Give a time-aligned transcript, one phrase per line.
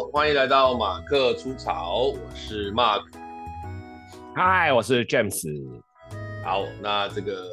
[0.00, 3.02] 好，欢迎来到马克出草，我是 Mark。
[4.34, 5.46] 嗨，我是 James。
[6.42, 7.44] 好，那这个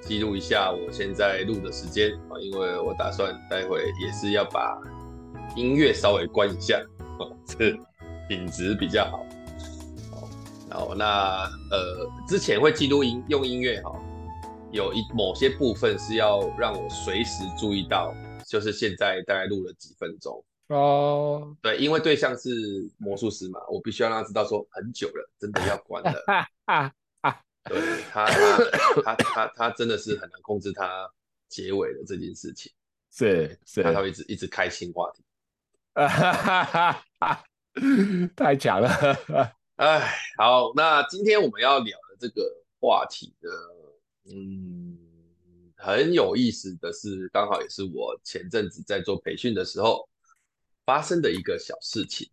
[0.00, 4.76] 记录一下我现在录的时间啊，因为我打算待会也是要把
[5.54, 6.82] 音乐稍微关一下，
[7.46, 7.70] 这
[8.28, 9.24] 品质比较好。
[10.68, 13.92] 好，那呃，之前会记录音用音乐哈，
[14.72, 18.12] 有一某些部分是要让我随时注意到，
[18.48, 20.42] 就是现在大概录了几分钟。
[20.68, 21.56] 哦，oh.
[21.62, 26.12] 对，因为对象是魔术师嘛，我必须要让他知道说很久了，真的要关了。
[27.68, 28.58] 对他，他，
[29.02, 31.08] 他，他，他真的是很难控制他
[31.48, 32.72] 结尾的这件事情。
[33.10, 35.24] 是是，他会一直一直开新话题。
[38.36, 38.88] 太强了。
[39.76, 42.42] 哎，好，那今天我们要聊的这个
[42.80, 43.50] 话题呢，
[44.32, 44.98] 嗯，
[45.76, 50.08] 很有意思的是，刚好也是我前阵子在做培训的时候。
[50.86, 52.30] 发生的一个小事情，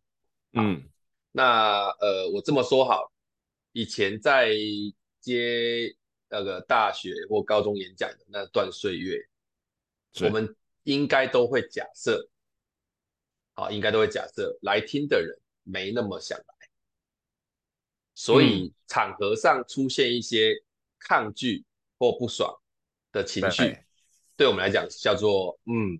[0.53, 0.87] 嗯，
[1.31, 3.11] 那呃，我这么说好，
[3.71, 4.53] 以前在
[5.19, 5.93] 接
[6.29, 9.17] 那个大学或高中演讲的那段岁月，
[10.21, 12.29] 我们应该都会假设，
[13.55, 16.69] 好，应该都会假设来听的人没那么想来，
[18.13, 20.53] 所以场合上出现一些
[20.99, 21.65] 抗拒
[21.97, 22.55] 或不爽
[23.11, 23.85] 的情绪，对，
[24.37, 25.97] 对我们来讲叫做嗯，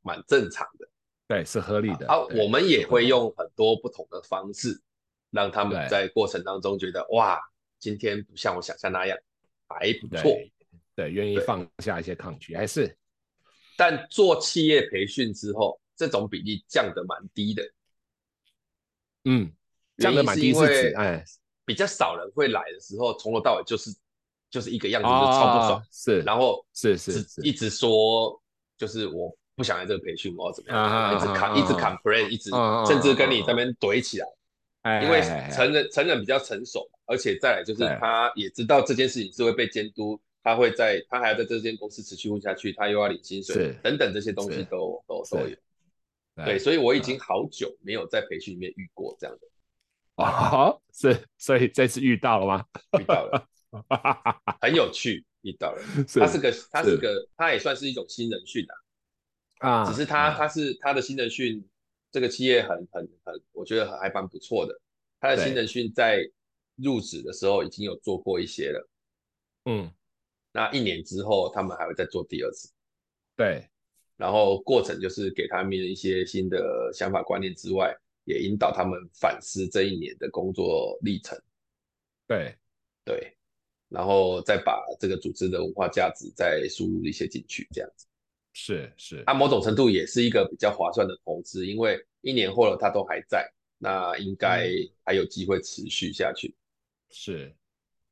[0.00, 0.88] 蛮正常的。
[1.30, 2.08] 对，是合理的。
[2.08, 4.82] 啊，我们也会用很多不同的方式，
[5.30, 7.40] 让他们在过程当中觉得哇，
[7.78, 9.16] 今天不像我想象那样，
[9.68, 10.36] 还不错。
[10.96, 12.98] 对，愿意放下一些抗拒，还是。
[13.76, 17.62] 但做企业培训之后，这种比例降得蛮低的。
[19.22, 19.52] 嗯，
[19.98, 21.24] 降得蛮低是指，哎，
[21.64, 23.94] 比较少人会来的时候，从头到尾就是
[24.50, 25.86] 就是一个样子，就超不爽。
[25.92, 28.42] 是，然后是是一直说，
[28.76, 29.32] 就是我。
[29.60, 31.14] 不想来这个培训，我要怎么样？
[31.14, 32.48] 一直砍，一直 complain，一直
[32.90, 34.26] 甚至跟你这边怼起来。
[35.02, 35.20] 因为
[35.52, 45.54] 成人成人比较成熟，而且再来就是他也知道这件事情是会被监督，他会在他还要在这间公司持续混下去，他又要领薪水等等这些东西都都都有。
[46.46, 49.46] 对，所以我已经好久没有在培训里面遇过这样的。
[50.24, 52.64] 哦，是，所以这次遇到了吗？
[52.98, 53.46] 遇到了，
[54.62, 55.82] 很有趣，遇到了。
[56.14, 58.74] 他是个，他是个，他也算是一种新人训啊。
[59.60, 61.64] 啊，只是他他是他的新人训，
[62.10, 64.78] 这个企业很很很，我觉得还蛮不错的。
[65.20, 66.28] 他的新人训在
[66.76, 68.88] 入职的时候已经有做过一些了，
[69.64, 69.90] 嗯，
[70.52, 72.70] 那一年之后他们还会再做第二次，
[73.36, 73.66] 对，
[74.16, 81.40] 然后过程就是给他们一些新的想法观念之外，也引导他们反思这一年的工作历程，
[82.26, 82.54] 对。
[83.02, 83.34] 对，
[83.88, 88.06] 然后再把这个组织的文化价值再输入一些进去，这样子。
[88.52, 94.70] 是是，它某种程度也是一个比较划算的投资，因为一年后了它都还在，那应该
[95.04, 96.54] 还有机会持续下去。
[97.10, 97.54] 是，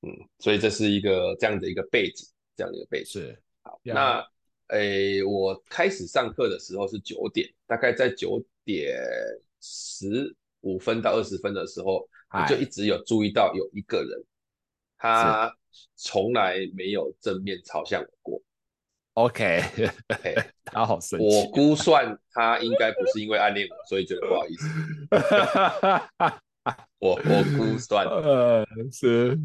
[0.02, 2.26] 嗯，所以这是一个这样的一个背景，
[2.56, 3.20] 这样的一个背景。
[3.20, 4.24] 是，好，那
[4.68, 8.96] 诶，我开始上课的时候是九点，大概在九点
[9.60, 14.24] 十五分到二十分的时候，我就一直有注意到有一个人，
[14.96, 15.52] 他
[15.96, 18.42] 从来没有正面朝向我过。
[19.18, 19.60] OK，
[20.64, 20.96] 他好。
[21.18, 24.68] 我估算他应该不是因为暗恋我，所以觉得不好意思。
[27.00, 29.36] 我我估算，呃，是。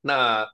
[0.00, 0.44] 那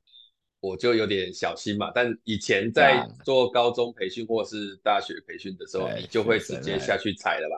[0.61, 1.91] 我就有点小心嘛。
[1.95, 7.57] 但以前在做高中培训或是大学培训的时候，你就会直接下去踩了吧？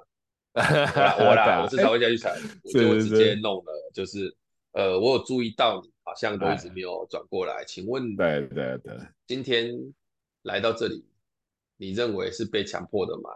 [1.19, 2.31] 我啦，我至少会下去踩，
[2.63, 3.91] 我就直接弄了。
[3.93, 4.33] 就是
[4.71, 8.97] 呃，我有注意到你好像都一直没有转过来，请问，对对对，
[9.27, 9.75] 今天。
[10.45, 11.05] 来到这里，
[11.77, 13.31] 你认为是被强迫的吗？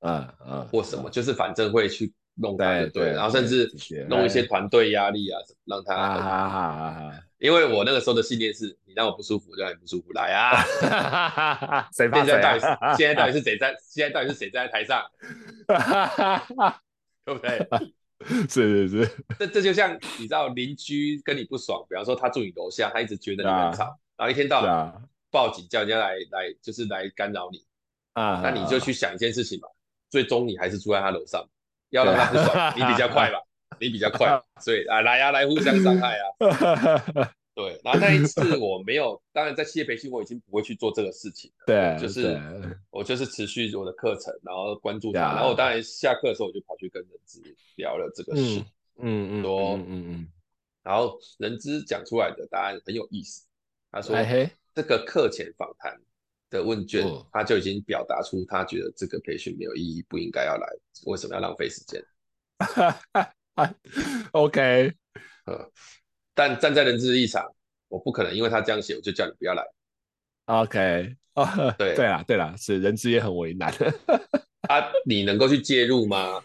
[0.00, 3.70] 嗯嗯，或什么，就是反正会去弄他，对对，然后甚至
[4.08, 6.48] 弄一些团队压力啊，什么让他啊啊
[7.06, 7.20] 啊！
[7.38, 11.88] 因为我那个时候的信念是，你让我不舒服，就让你不舒服来啊！
[11.92, 12.26] 谁怕谁？
[12.26, 12.66] 现在到底是
[12.98, 13.76] 现在到底是谁在？
[13.80, 15.04] 现在到底是谁在台上？
[17.24, 17.68] 对不对？
[18.48, 25.02] 是是是，这这就像你知道，邻居跟你不爽，比方说他住你楼下，他一直觉得你很吵，然后一天到晚。
[25.32, 27.64] 报警叫人家来来，就是来干扰你
[28.12, 28.40] 啊！
[28.44, 29.66] 那你就去想一件事情吧，
[30.10, 31.44] 最终你还是住在他楼上，
[31.88, 33.40] 要让他不爽， 你比较快吧？
[33.80, 37.32] 你比较快， 所以啊，来啊，来互相伤害啊！
[37.54, 42.38] 对，然后那一次我没有，当然在企业培训我已经不会去做这个事情了，对，就是
[42.90, 47.42] 我就是持续我的课程，然后关注他，然后我当然下课的时候我就跑去跟人资
[47.76, 48.60] 聊了这个事，
[48.98, 50.28] 嗯嗯，说嗯嗯，
[50.82, 53.46] 然后人资讲出来的答案很有意思，
[53.90, 54.14] 他说。
[54.74, 55.98] 这个课前访谈
[56.50, 60.66] 的问卷，哦、他就已经表达出他觉得这个培训没有意义，不应该要来，
[61.06, 62.02] 为什么要浪费时间？
[64.32, 64.92] OK，
[66.34, 67.54] 但站在人资的立场，
[67.88, 69.62] 我不可能因为他这样写，我就叫你不要来。
[70.46, 71.16] OK，
[71.78, 73.72] 对对啦，对啦，是人资也很为难。
[74.68, 76.42] 啊，你能够去介入吗？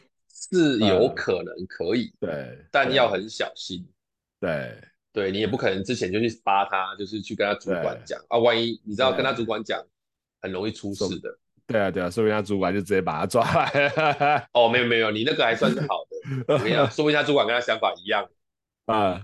[0.50, 3.85] 是有可能可以，嗯、对，但要很小心。
[4.39, 4.79] 对，
[5.17, 9.83] 对你也不可能之前就去扒他，就是去跟他主管讲啊，万一你知道跟他主管讲，
[10.43, 11.35] 很容易出事的。
[11.65, 14.47] 对啊，对啊，说不定他主管就直接把他抓来。
[14.53, 16.45] 哦，没有没有，你那个还算是好的。
[16.59, 18.29] 怎么样，说不定他主管跟他想法一样。
[18.85, 19.23] 啊，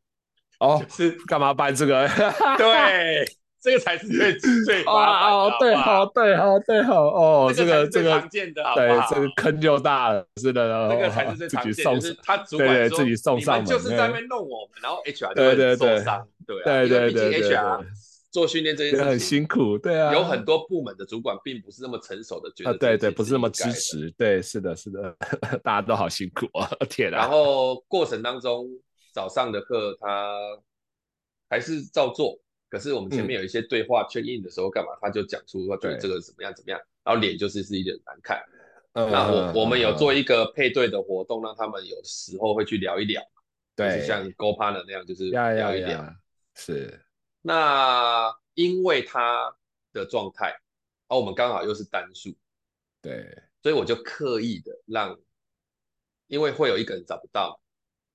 [0.58, 2.08] 哦，是干嘛办这个？
[2.56, 3.26] 对。
[3.66, 4.32] 这个才是最
[4.64, 4.92] 最麻
[5.22, 17.84] 烦哦，对，好，对，好，对，好，哦，这个这个常见的，对，这个坑就大了，是的，这个才是最常见的，就是他主管说，自己送上门，就是在那边弄我们，然后 HR 就会受伤，对对对对，HR
[18.30, 25.12] 做训练这件事情很辛苦，对啊，有很多部门的主管并不是那么成熟的，觉得对对，不是那么支持，对，是的，是的，
[25.64, 28.68] 大家都好辛苦啊， 天啊，然后过程当中
[29.12, 30.38] 早上的课他
[31.50, 32.38] 还是照做。
[32.68, 34.90] 可是我们前面有一些对话 check in 的时候干嘛？
[35.00, 38.44] 他就讲出说觉得这个怎么样怎么样，然后脸就是是一点难看。
[38.92, 43.22] 那我我们有做一个配对的活动，让他们有时候会去聊一聊，
[43.76, 46.14] 对，像 Go Partner 那样，就是聊一聊。
[46.54, 47.00] 是。
[47.42, 49.54] 那因为他
[49.92, 50.58] 的状态，
[51.08, 52.34] 而我们刚好又是单数，
[53.00, 55.16] 对，所以我就刻意的让，
[56.26, 57.60] 因为会有一个人找不到，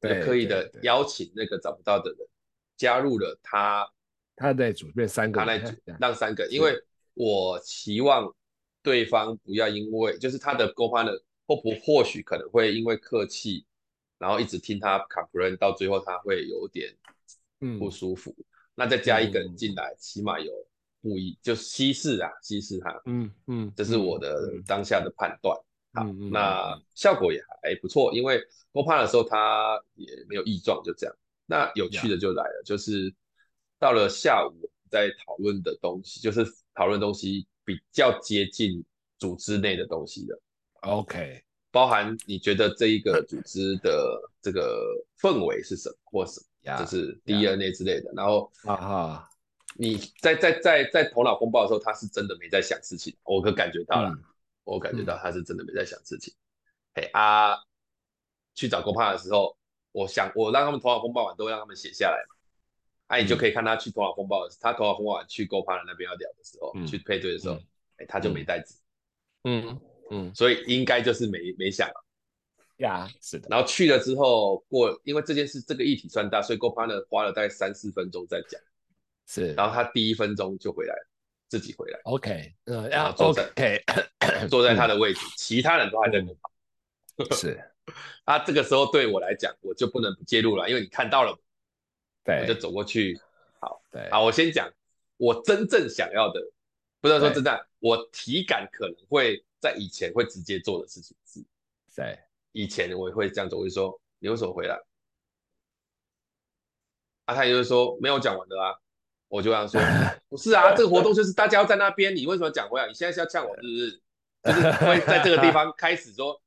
[0.02, 2.28] 就刻意的邀请那个找不到的人
[2.76, 3.90] 加入了他。
[4.42, 6.74] 他在组变三个，他来组让三个，因为
[7.14, 8.34] 我期望
[8.82, 13.64] 对方不要因为就是他的 go partner 或不或许可能会因为客气，
[14.18, 16.92] 然后一直听他 complain 到最后他会有点
[17.78, 18.34] 不舒服。
[18.40, 20.52] 嗯、那再加一个人进来，嗯、起码有
[21.02, 23.02] 不一就稀释啊，稀释他。
[23.06, 25.56] 嗯嗯，这是我的当下的判断。
[25.94, 28.42] 好，那效果也还不错，因为
[28.74, 31.16] co-partner 的时候他也没有异状，就这样。
[31.46, 33.14] 那有趣的就来了，就是。
[33.82, 36.46] 到了下午，在讨论的东西就是
[36.76, 38.86] 讨论东西比较接近
[39.18, 40.40] 组织内的东西的。
[40.82, 48.12] OK，包含你觉得这一个组织的这个氛围是什么，或什么，就是 DNA 之类的。
[48.16, 49.30] 然后啊哈，
[49.74, 54.16] 你在在在在头脑风暴的时候，他是真的没在想事情，我可感觉到了，
[54.64, 56.32] 我感觉到他是真的没在想事情。
[56.94, 57.58] 嘿啊，
[58.54, 59.58] 去找公派的时候，
[59.92, 62.36] 我想我让他们头脑风暴完都让他们写下来嘛。
[63.12, 67.56] 那、啊、你就可以看他去头脑风暴他头脑风暴去 GoPartner 那边要聊的时候，嗯、去配对的时候，
[67.98, 68.74] 哎、他就没带纸，
[69.44, 69.82] 嗯嗯，
[70.12, 72.06] 嗯所以应该就是没没想了，
[72.78, 73.50] 呀，是的。
[73.52, 78.62] 然后去了之后过，因为这件事这个议题算大，所以 GoPartner 花了大概三四分钟在讲，
[79.28, 79.54] 是。
[79.56, 81.08] 然后他第一分钟就回来了，
[81.50, 83.84] 自己回来，OK，嗯，然后坐在 OK，
[84.50, 87.62] 坐在他的位置，嗯、其他人都还在模仿，是。
[88.26, 91.38] 他 这个时候对我来讲，我就不能不介入了，因为你看到了。
[92.24, 93.20] 对，我就走过去。
[93.60, 94.72] 好，对，好，我先讲，
[95.18, 96.42] 我真正想要的，
[97.00, 101.44] 不能说真正，我体感可能会在以前会直接做的事情是，
[101.96, 102.20] 对，
[102.52, 104.80] 以前我会这样做，我会说，你为什么回来？
[107.26, 108.76] 啊，他也就是说没有讲完的啊，
[109.28, 109.80] 我就这样说，
[110.30, 112.88] 不是啊，这个活动就是大家要在那边，你为什么讲回来？
[112.88, 114.02] 你现在是要呛我是不是？
[114.44, 116.42] 就是会在这个地方开始说。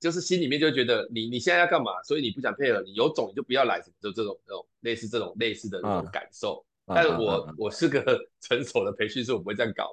[0.00, 6.64] 就是心里面就觉得你你现在要干嘛，所以你不想配合，你有种你就不要来，就这种这种类似这种类似的那种感受。
[6.86, 8.00] 嗯、但是我、嗯、我是个
[8.40, 9.92] 成熟的培训师，我不会这样搞，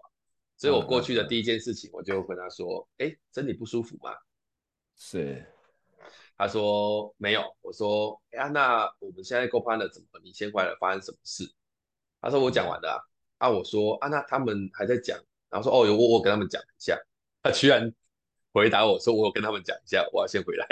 [0.58, 4.12] 所以我过去的第一件事情，我就跟他说：“哎、嗯，身体不舒服吗？”
[4.96, 5.44] 是，
[6.38, 7.44] 他说没有。
[7.62, 10.08] 我说：“哎呀，那我们现在 GoPartner 怎么？
[10.24, 11.52] 你先回来发生什么事？”
[12.22, 12.96] 他说：“我讲完了啊。
[13.40, 15.18] 嗯”啊，我说：“啊，那他们还在讲。”
[15.50, 16.96] 然后说：“哦，有我我跟他们讲一下。”
[17.42, 17.94] 他居然。
[18.56, 20.66] 回答我说：“我有跟他们讲一下，我要先回来。”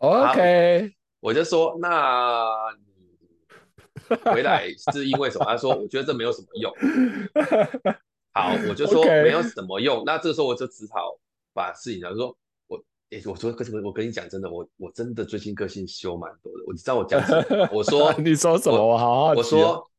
[0.00, 2.42] OK，我就说：“那
[2.78, 6.74] 你回来是因为什么？”他说：“我觉得这没有什么用。
[8.32, 10.04] ”好，我就说没有什么用。
[10.06, 11.20] 那这个时候我就只好
[11.52, 12.34] 把事情讲说
[12.66, 16.64] ：“我，哎，我说，可是我跟你讲真的，我我真的最近个性修蛮多的。
[16.66, 17.68] 我你知道我讲什么？
[17.70, 18.80] 我说 你说什么？
[18.80, 19.38] 我好好奇。
[19.38, 19.90] 我说，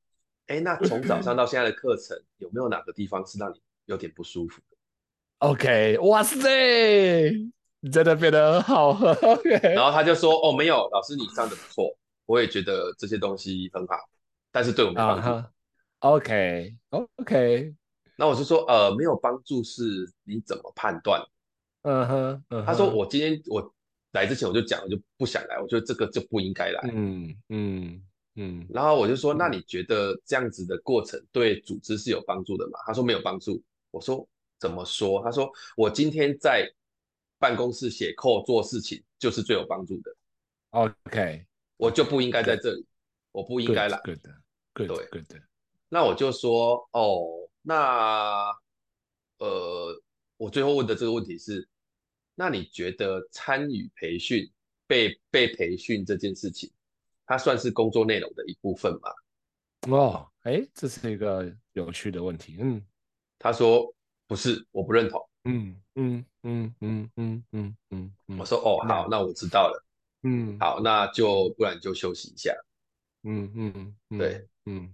[0.48, 4.60] 哎，那从早上到现在的课程，有没有哪个地方是让你有点不舒服？”
[5.42, 6.38] OK，哇塞，
[7.80, 8.90] 你真的变得很好。
[9.26, 13.96] OK，然后他就说：“哦，没有，老师你上的不错，我也觉得这些东西很好，
[14.52, 15.28] 但是对我没帮助。
[15.28, 15.46] Uh” huh.
[16.02, 17.76] OK，OK，okay.
[18.16, 19.84] 那我就说：“呃，没有帮助是
[20.24, 21.20] 你怎么判断？”
[21.82, 23.74] 嗯哼，他说：“我今天我
[24.12, 28.02] 来之前我就讲，我就不想来，我觉得这个就不应该来。”嗯嗯，
[28.36, 32.78] 嗯，然后我就说，那你觉得这样子的过程对组织是有帮助的吗？
[32.86, 33.60] 他说没有帮助。
[33.90, 34.24] 我说
[34.62, 35.24] 怎么说？
[35.24, 36.72] 他说我今天在
[37.40, 40.16] 办公室写扣做事情就是最有帮助的。
[40.70, 41.44] OK，
[41.78, 42.86] 我就不应该在这里，Good.
[43.32, 44.00] 我不应该来。
[44.04, 44.30] 对的，
[44.76, 45.42] 对的，对的。
[45.90, 48.52] 那我就说，哦，那
[49.40, 50.02] 呃，
[50.38, 51.68] 我最后问的这个问题是，
[52.36, 54.48] 那你觉得参与培训、
[54.86, 56.72] 被被培训这件事情，
[57.26, 59.10] 它算是工作内容的一部分吗？
[59.90, 62.58] 哦，哎，这是一个有趣的问题。
[62.60, 62.86] 嗯，
[63.40, 63.92] 他说
[64.32, 65.22] 不是，我不认同。
[65.44, 69.84] 嗯嗯嗯嗯嗯嗯嗯，我说哦，好，那我知道了。
[70.24, 72.56] 嗯，好，那就不然就休息一下。
[73.24, 74.90] 嗯嗯嗯，对，嗯。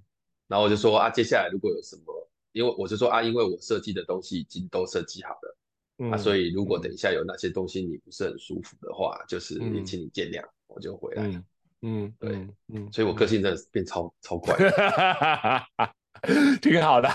[0.48, 5.58] 然后我就说啊，接下来如果有什么，因为我就说啊，因为我设计的东西已经都设计好了，
[6.00, 11.44] 嗯、啊，所以如果等一下有那些东西你不是很舒服的话，嗯、就是也请你见谅，嗯、我就回来了。
[11.84, 14.58] 嗯，对，嗯，嗯，所以我个性真的是变超、嗯、超怪
[16.60, 17.08] 挺好的。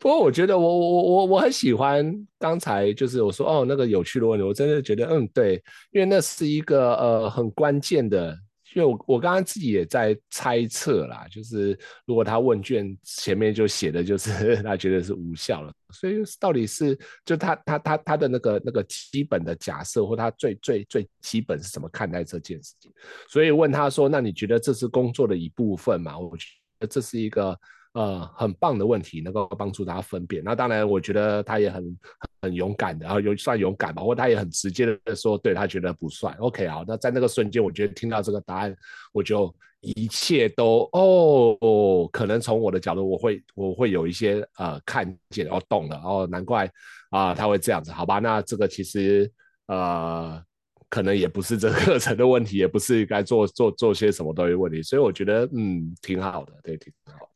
[0.00, 8.36] 不过我觉得我我我我很喜欢刚才就是我说哦那个有趣的问题，我真的觉得嗯对，因为那是一个呃很关键的。
[8.76, 11.76] 因为我我刚刚自己也在猜测啦，就是
[12.06, 22.92] 如果他问卷前面就写的就是 他觉得是无效了，所以到底是就他他他他的那个那个基本的假设或他最最最基本是怎么看待这件事情？
[23.28, 26.16] 所以问他说，那你觉得这是工作的一部分嘛？
[26.16, 26.46] 我觉
[26.78, 27.58] 得这是一个。
[27.92, 30.42] 呃，很棒的问题，能够帮助大家分辨。
[30.44, 31.98] 那当然，我觉得他也很
[32.40, 36.32] 很勇敢的，然后有算勇敢吧，或他也很直接的说，对他觉得不算。
[36.36, 38.74] OK，好，那在那个瞬间，我觉得听到这个答案，
[39.12, 46.70] 我就一切都哦，哦，可能从我的角度，我会我会有一些呃看见，哦懂了，哦，难怪
[47.10, 48.20] 啊、他会这样子，好吧？
[48.20, 49.28] 那这个其实
[49.66, 50.40] 呃，
[50.88, 57.29] 可能也不是这课程的问题，也不是该做做做些什么东西问题，所以我觉得嗯，挺好的，对，挺好。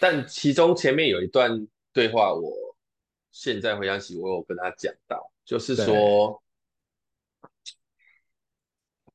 [0.00, 2.76] 但其中前面有一段对话，我
[3.30, 6.42] 现在回想起，我有跟他讲到，就是说，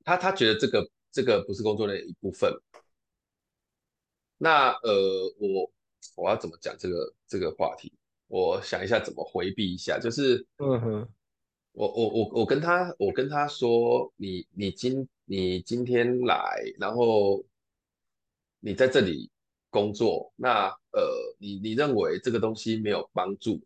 [0.04, 2.52] 他他觉得这个这个不是工作的一部分。
[4.38, 5.72] 那呃，我
[6.16, 7.94] 我要怎么讲这个这个话题？
[8.28, 11.10] 我想一下怎么回避一下，就是，嗯哼，
[11.72, 17.44] 我我我我跟他我跟他说，你你今你今天来，然后
[18.60, 19.30] 你在这里。
[19.74, 21.02] 工作，那呃，
[21.40, 23.60] 你你认为这个东西没有帮助，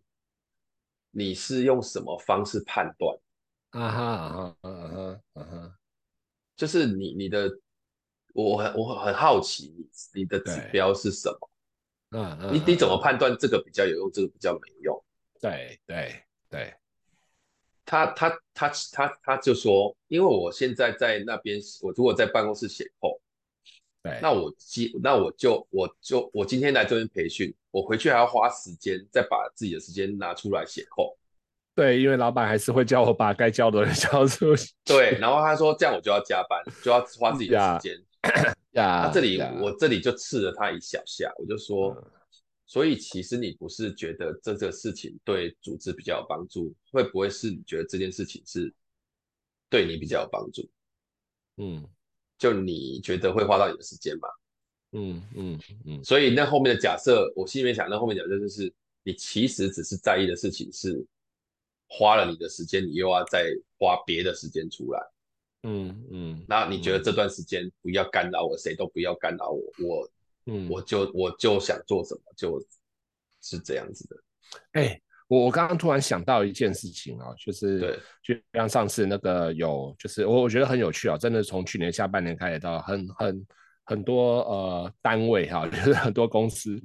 [1.12, 3.14] 你是用什么方式判断？
[3.72, 5.78] 啊哈啊哈啊哈啊哈，
[6.56, 7.52] 就是你你的，
[8.34, 11.50] 我很我很好奇你你的指标是什么？
[12.12, 15.04] 嗯嗯，你你怎么判断这个比较有用，这个比较没用？
[15.42, 16.74] 对对对，
[17.84, 22.90] 他他他他他就说，因为我现在在那边，我如果在办公室写
[24.16, 24.20] 后。
[24.22, 31.18] 那我今那我就我就我今天来这边培训，我回去还要花时间再把自己的时间拿出来写扣。
[31.76, 34.74] 对，因为老板还是会叫我把该交的人 交出去。
[34.84, 37.96] 对，然后他说这样我就要加班，就要花自己的时间。
[38.74, 42.12] 呀，那这里我这里就刺了他一小下，我就说，嗯、
[42.66, 48.74] 所以其实你不是觉得这个事情对组织比较有帮助，会不会是你觉得这件事情是
[49.70, 50.68] 对你比较有帮助？
[51.58, 51.88] 嗯。
[52.38, 54.27] 就你觉得会花到你的时间吗？
[54.91, 61.06] 嗯嗯嗯，所以那后面的假设，我心里面想，那后面假设就是你其实只是在意的事情是
[61.88, 65.01] 花了你的时间，你又要再花别的时间出来。
[65.63, 70.10] 嗯嗯，那你觉得这段时间不要干扰我，谁都不要干扰我，我
[70.46, 72.60] 嗯，我就我就想做什么，就
[73.41, 74.15] 是这样子的。
[74.74, 75.01] 哎、欸。
[75.27, 83.48] 我我刚刚突然想到一件事情啊，就是对，就像上次那个有，就是我我觉得很有趣啊，真的从去年下半年开始到很很
[83.84, 86.81] 很多呃单位哈， 就是很多公司，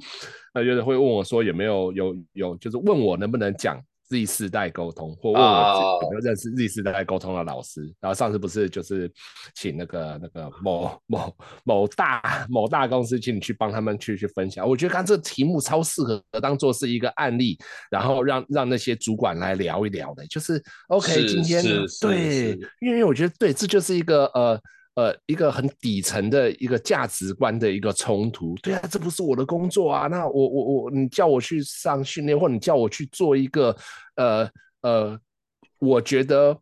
[0.54, 3.80] 那就是会问我说有没有有有，就是问我能不能讲。
[4.12, 7.80] Z 世代沟通，或问我有没有认识 Z 世代沟通的老师。
[7.80, 7.90] Oh.
[8.00, 9.10] 然后上次不是就是
[9.54, 14.68] 请那个那个某某某大某大公司，请你去帮他们去去分享。
[14.68, 17.56] 我觉得刚这个题目超适合当做是一个案例，
[17.90, 20.26] 然后让让那些主管来聊一聊的。
[20.26, 21.64] 就是 OK，是今天
[22.00, 24.60] 对，因为我觉得对，这就是一个呃。
[24.94, 33.74] 呃，一个很底层的一个价值观的一个冲突，对啊，这不是我的工作啊，那我我我，你叫我去上训练，或者你叫我去做一个，
[34.16, 34.46] 呃
[34.82, 35.18] 呃，
[35.78, 36.54] 我觉得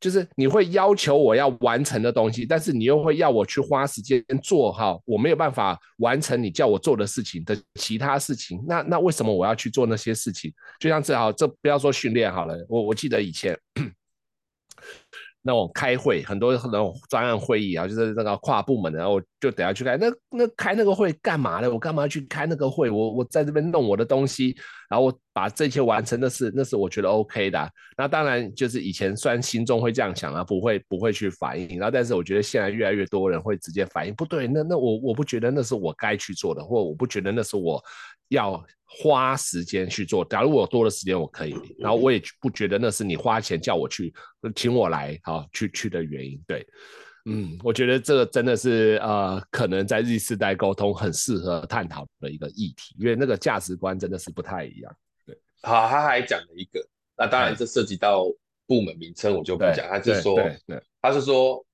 [0.00, 10.52] 就是你会要求我要完成的东西，但是你又会要我去花时间做好，我没有办法完成你叫我做的事情的其他事情，那那为什么我要去做那些事情？
[10.80, 13.56] 就像这好，这不要说训练好了，我我记得以前。
[15.42, 19.96] 那种开会，很多那种专案会议啊，就是那个跨部门的，然后我就等下去开。
[19.96, 21.70] 那那开那个会干嘛呢？
[21.70, 22.90] 我干嘛去开那个会？
[22.90, 24.54] 我我在这边弄我的东西，
[24.88, 27.70] 然后我把这些完成的事，那是我觉得 OK 的。
[27.96, 31.78] 那当然就是以前虽然心中会这样想啊，不会不会去反应。
[31.78, 37.82] 然后但是我觉得现在越来越多人会直接反应，不对，那那我我不觉得那是我该去做的，或我不觉得那是我
[38.30, 38.64] 要。
[38.92, 41.54] 花时间去做，假如我多的时间，我可以。
[41.78, 44.12] 然后我也不觉得那是你花钱叫我去，
[44.56, 46.42] 请我来，啊去去的原因。
[46.44, 46.66] 对，
[47.26, 54.96] 嗯，我觉得这个真的是呃，可能在日世代沟通很适合探讨的一个议题，因为那个价值观真的是不太一样。
[55.24, 56.84] 对，好，他还讲了一个，
[57.16, 58.24] 那当然这涉及到
[58.66, 59.86] 部门名称，我就不讲。
[59.88, 60.36] 他是说，
[61.00, 61.64] 他是说，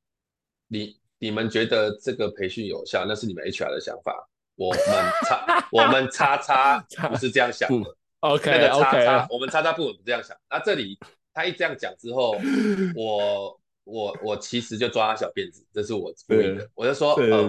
[0.68, 4.12] 你你们觉得这个培训有效，那是你们 HR 的想法。
[4.56, 4.82] 我们
[5.26, 9.26] 叉 我们叉叉不是这样想的，OK，那个叉叉，okay.
[9.30, 10.36] 我们叉叉不这样想。
[10.50, 10.98] 那这里
[11.32, 12.36] 他一这样讲之后，
[12.96, 16.68] 我我我其实就抓他小辫子，这是我故意的。
[16.74, 17.48] 我就说，呃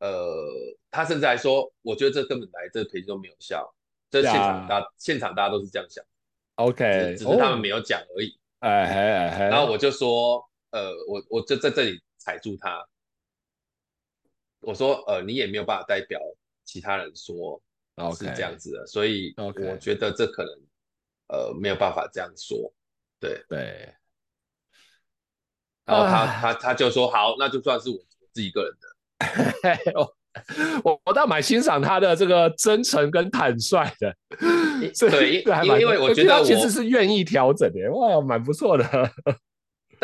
[0.00, 0.44] 呃，
[0.90, 3.72] 他甚至还说，我觉得这根本来这培训都没有效，
[4.10, 6.04] 这现场大现场大家都是这样想
[6.56, 8.36] ，OK，只是他们没有讲而已。
[8.58, 12.84] 哎哎哎，然后我就说，呃，我我就在这里踩住他。
[14.66, 16.20] 我说，呃，你也没有办法代表
[16.64, 17.60] 其他人说
[18.16, 20.52] 是这样子的.所以我觉得这可能.
[21.28, 22.70] 呃，没有办法这样说，
[23.18, 23.90] 对对。
[25.86, 27.96] 然后他他他就说，好，那就算是我
[28.30, 28.86] 自己个人的。
[30.84, 34.14] 我我倒蛮欣赏他的这个真诚跟坦率的，
[35.00, 38.84] 对，因为因为我觉得我其实是愿意调整的，哇，蛮不错的。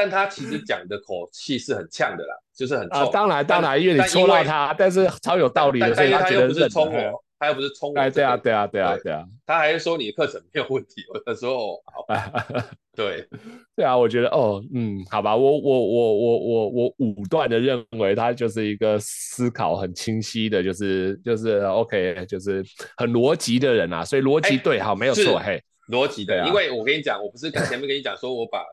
[0.01, 2.99] 但他其实讲的口气是很呛的啦， 就是很冲。
[3.03, 8.01] 啊、当然当然，因为你戳到他，但是超有道理的，所以他又不是冲我，他又不是冲我。
[8.01, 9.23] 哎，对啊，对啊，对啊，对啊。
[9.45, 11.03] 他还是说你的课程没有问题。
[11.27, 12.33] 我说哦，好吧。
[12.97, 13.29] 对，
[13.77, 22.65] 对啊，我觉得哦，嗯，好吧，我我我我我我武断的认为他就是一个思考很清晰的，就是就是 OK，就是
[22.97, 24.03] 很逻辑的人啊。
[24.03, 26.47] 所以逻辑对，好，没有错，嘿，逻辑的。
[26.47, 28.65] 因为我跟你讲，我不是前面跟你讲说我把。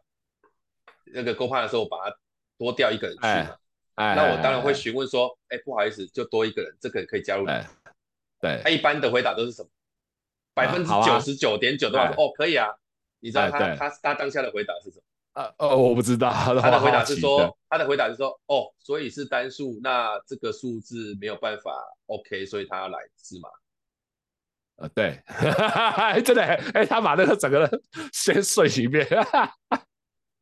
[1.13, 2.15] 那个勾判的时候，我把它
[2.57, 3.57] 多调一个人去嘛，
[3.95, 7.51] 哎哎、那我当然会询问说，哎，不好意思，就多一个人，这个人可以加入你。
[8.39, 9.69] 对，他一般的回答都是什么？
[10.53, 12.67] 百分之九十九点九都说、啊、哦，可以啊。
[13.19, 15.03] 你知道他他他当下的回答是什么？
[15.33, 16.31] 呃哦，我不知道。
[16.31, 21.71] 他的回答是说，他的回答是说，哦，所以是单数，那这个数字没有办法
[22.05, 23.49] OK，所以他要来是吗？
[24.75, 25.19] 呃，对，
[26.21, 26.43] 真的，
[26.75, 27.81] 哎，他把那个整个人
[28.13, 29.07] 先睡一遍。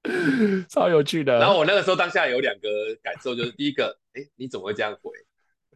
[0.69, 1.39] 超有趣的。
[1.39, 5.11] 然后我那个时候当下有两个感受，就是第一个，哎，你怎么会这样回？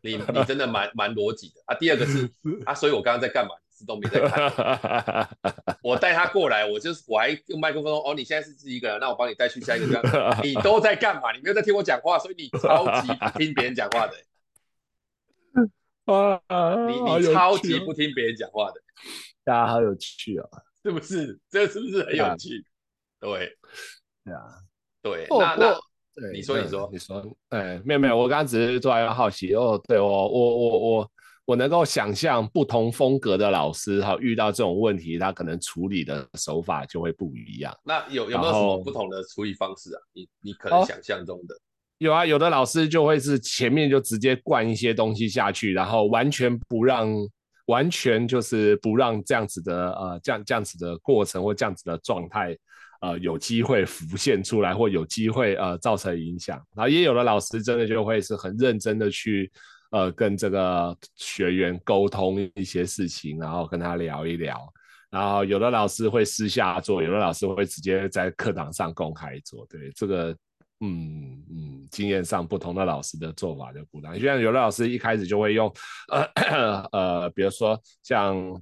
[0.02, 1.76] 你你真的蛮 蛮逻辑的啊。
[1.76, 2.30] 第二个是
[2.66, 3.52] 啊，所以我刚刚在干嘛？
[3.70, 5.30] 你是都没在看。
[5.82, 10.40] 我带他过来，我就是我还用麦克风说，哦，你现在是自己一个人，那我帮你带去下一个地方。
[10.44, 11.32] 你都在干嘛？
[11.34, 14.14] 你没有在听我讲话，所以你超级不听别人讲话的。
[16.88, 18.82] 你你超级不听别人讲话的。
[19.44, 20.48] 大家好有趣啊，
[20.84, 21.40] 是不是？
[21.50, 22.66] 这是不是很有趣？
[23.20, 23.58] 对。
[24.24, 24.46] 对啊，
[25.02, 29.82] 对，那那你说你说你说，哎，没有没有，我刚刚只是做一个好奇哦。
[29.88, 31.12] 对我我我我
[31.46, 37.74] 我能够想象不同风格的老师哈，遇到这种问题，他可能处理的手法就会不一样。
[37.86, 40.02] 那有有没有什么不同的处理方式啊？
[40.14, 41.56] 你你可能想象中的？
[41.56, 41.60] 哦，
[42.00, 47.10] 有啊，有的老师就会是前面就直接灌一些东西下去，然后完全不让，
[47.68, 52.58] 完全就是不让这样子的呃这样这样子的过程或这样子的状态。
[53.02, 59.50] 呃，有机会浮现出来，或有机会呃造成影响，然后也有的老师真的就会是很认真的去
[59.92, 64.60] 呃跟这个学员沟通一些事情，然后跟他聊一聊，
[65.10, 70.36] 然后有的老师会私下做，有的老师会直接在课堂上公开做，对这个
[70.82, 75.74] 嗯嗯，经验上不同的老师的做法就不一样，就像有的老师一开始就会用
[76.12, 76.24] 呃
[76.92, 78.62] 呃，比如说像。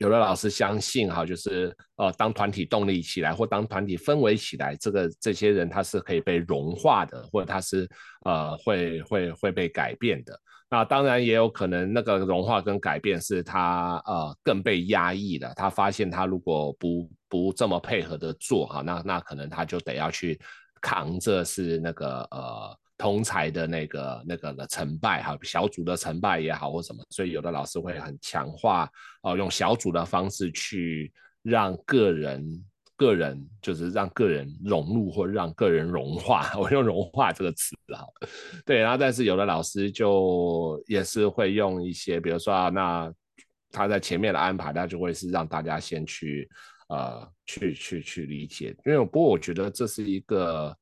[0.00, 7.86] 有的老师相信哈，就是呃，当团体动力起来，或当团体氛围起来，这个这些人他是可以被融化的，或者他是
[8.24, 10.32] 呃会会会被改变的。
[10.70, 15.52] 那当然也有可能那个融化跟改变是他呃更被压抑的。
[15.54, 20.40] 他发现他如果不不这么配合的做哈，那那可能他就得要去
[20.80, 22.76] 扛着是那个呃。
[23.00, 28.84] 同才的那个那个的成败哈，小组的成败也好或什么，所以有的老师会很强化
[29.22, 31.10] 哦、呃，用小组的方式去
[31.42, 32.62] 让个人
[32.96, 38.06] 个人就是让个人融入或让个人融化， 我用融化这个词哈，
[38.66, 43.10] 对，然后但是有的老师就也是会用一些，比如说啊，那
[43.72, 46.46] 他在前面的安排，他就会是让大家先去
[46.90, 50.76] 呃去去去理解，因为不过我觉得这是一个。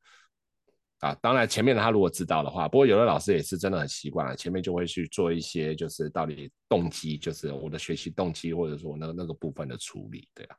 [1.01, 10.57] 啊，当然前面他如果知道的话，不过有的老师也是真的很习惯了，前面就会去做一些就是到底动机，就是我的学习动机，或者说那那个部分的处理，对啊，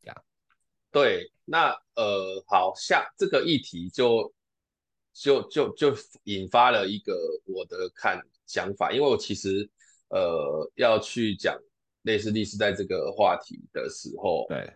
[0.00, 0.24] 这样。
[0.92, 4.32] 对，那呃，好像这个议题就
[5.12, 5.92] 就就就
[6.24, 7.12] 引发了一个
[7.44, 9.68] 我的看想法，因为我其实
[10.10, 11.58] 呃要去讲
[12.02, 14.72] 类似历史在这个话题的时候，对，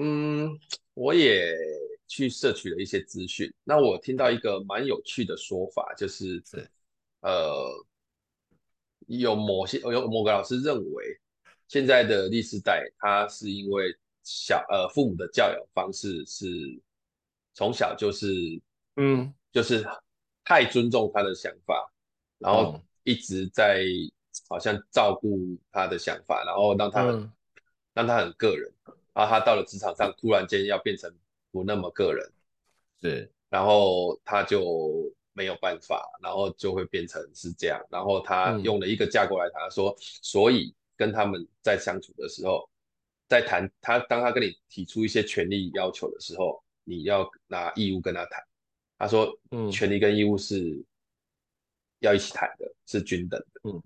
[0.00, 0.48] 嗯，
[0.94, 1.54] 我也。
[2.14, 6.70] 去摄取了一些资讯，那我听到一个蛮有趣的说法，就是，是
[7.22, 7.86] 呃，
[9.06, 11.18] 有某些有某个老师认为，
[11.68, 16.46] 现在的历世代，他是因为小呃父母的教养方式是
[17.54, 18.60] 从小就是
[18.96, 19.82] 嗯，就是
[20.44, 21.90] 太尊重他的想法，
[22.36, 23.86] 然后一直在
[24.50, 27.32] 好像照顾他的想法，然后让他、嗯、
[27.94, 28.70] 让他很个人，
[29.14, 31.10] 然后他到了职场上突然间要变成。
[31.52, 32.32] 不那么个人，
[33.00, 42.68] 是，然后他就没有办法，然后就会变成是这样，然后他用了一个架构来谈，说，所以跟他们在相处的时候，
[43.28, 48.42] 在谈他当他跟你提出一些权利要求的时候，你要拿义务跟他谈。
[48.98, 50.82] 他说，嗯，权利跟义务是
[51.98, 53.82] 要一起谈的，是均等的，嗯，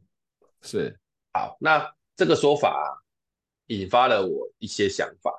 [0.62, 0.96] 是。
[1.32, 3.02] 好，那这个说法
[3.66, 5.32] 引发了我一些想法。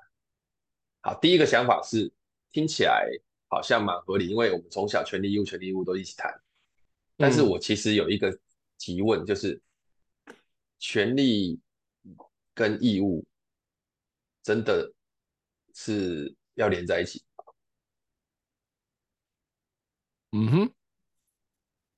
[1.02, 2.12] 好，第一个想法是。
[2.58, 3.08] 听起来
[3.50, 6.34] 好像蛮合理，因为我们从小权利义务、权利义务都一起谈。
[7.16, 8.36] 但是我其实有一个
[8.80, 9.62] 提问，就是
[10.80, 11.60] 权利
[12.56, 13.24] 跟义务
[14.42, 14.92] 真的
[15.76, 17.24] 是要连在一起？
[20.32, 20.74] 嗯哼，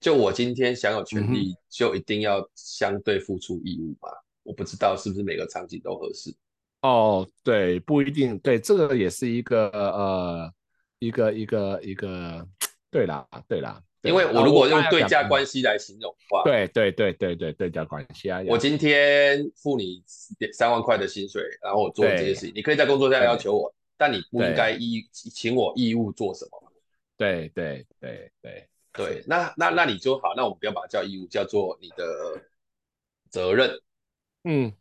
[0.01, 4.11] 就我今天享有权利，就一定要相对付出义务吗？
[4.43, 6.35] 我不知道是不是每个场景都合适。
[6.81, 10.53] 哦，对，不一定，对，这个也是一个呃，
[10.99, 12.47] 一个一个一个，
[12.89, 20.01] 对啦，对啦，因为我如果用对价关系来形容的话，对对对对对对价关系啊，我今天付你
[20.53, 26.71] 三万块的薪水，然后我做这些事情，你可以在工作上要求我，但你不应该义请我义务做什么？
[27.17, 32.41] 对对对对对，那那那你就好，那我们不要把它叫义务，叫做你的
[33.29, 33.69] 责任，
[34.45, 34.71] 嗯。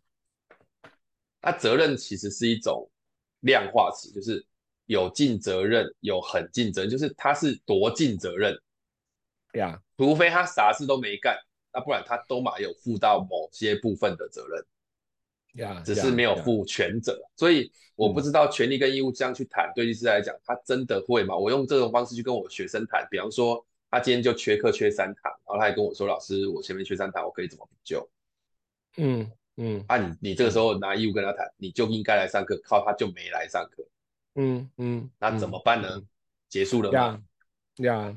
[1.41, 2.91] 那责任其实是一种
[3.41, 4.45] 量化词，就是
[4.87, 8.61] 有尽责任，有很尽责任，就是他是多尽责任，
[9.53, 11.39] 对啊，除非他啥事都没干，
[11.73, 14.67] 那不然他都嘛有负到某些部分的责任，
[15.65, 17.17] 呀，只是没有负全责。
[17.37, 21.37] 所以我不知道权利跟义务这样去谈，对律师来讲，他真的会吗？
[21.37, 28.11] 我用这种方式去跟我学生谈，比方说他今天就缺课缺三堂，然后他还跟我说，老师，我前面缺三堂，我可以怎么补救？
[28.97, 29.31] 嗯。
[29.59, 33.85] 嗯，啊你，你你这个时候拿义务跟他谈，你就应该来上课，靠他就没来上课。
[34.37, 35.89] 嗯嗯，那怎么办呢？
[35.97, 36.07] 嗯、
[36.49, 36.99] 结束了吗？
[37.77, 38.17] 呀呀，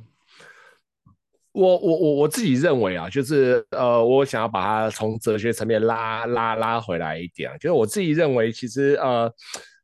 [1.52, 9.30] 我我我我自己认为啊，就是呃，我想要把它从哲学层面拉拉拉回来一点，就是我自己认为，其实呃。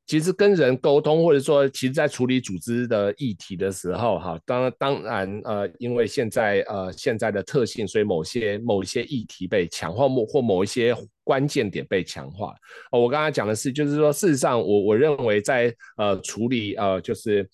[0.09, 10.95] 其实跟人沟通，或者说，其实在处理组织的议题的时候，哈，当当然，呃，因为现在呃现在的特性，所以某些某一些议题被强化，或或某一些
[11.27, 12.55] 关键点被强化。
[12.89, 17.45] 哦，我刚才讲的是，就是说，事实上我，我认为在呃处理呃就是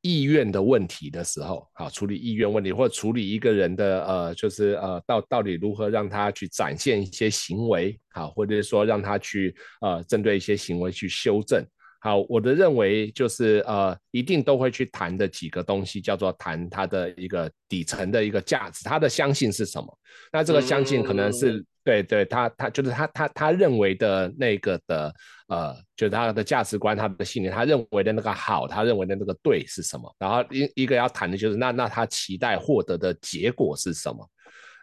[0.00, 11.62] 意愿的问题的时候，好，处理意愿问题，或处理一个人的呃就是呃到到底如何让他去展现一些行为，好，或者是说让他去呃针对一些行为去修正。
[12.02, 19.98] 好，我的认为就是呃，一定都会去谈的几个东西，叫做谈他的一个底层的一个价值，他的相信是什么？
[20.32, 25.12] 那这个相信可能是、对对，他他就是他他他认为的那个的
[25.48, 30.14] 呃，就是他的价值观，他的信念，他认为的那个好，他认为的那个对是什么？
[30.18, 34.28] 然后一一个要谈的就是那那他期待获得的结果是什么？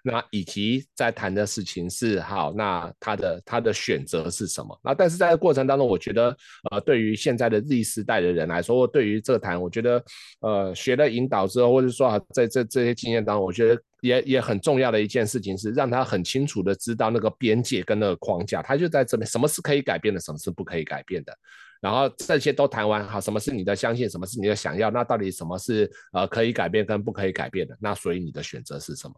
[0.03, 4.79] 那以及在谈的事情是好，那他的他的选择是什么？
[4.81, 6.35] 那但是在这过程当中，我觉得
[6.71, 10.01] 呃，对于现在的 Z 时代的人来说，对于这谈，我觉得
[10.39, 21.37] 呃，学了引导之后，或者说啊，在这这些经验当中，我觉得也也很重要的一件事情是，让他很清楚的知道那个边界跟那个框架，他就在这边，什么是可以改变的，什么是不可以改变的。
[21.79, 27.77] 然后这些都谈完，好，什么是你的相信，什么是你的想要，那到底什么是呃可以改变跟不可以改变的？
[27.79, 29.13] 那所以你的选择是什么？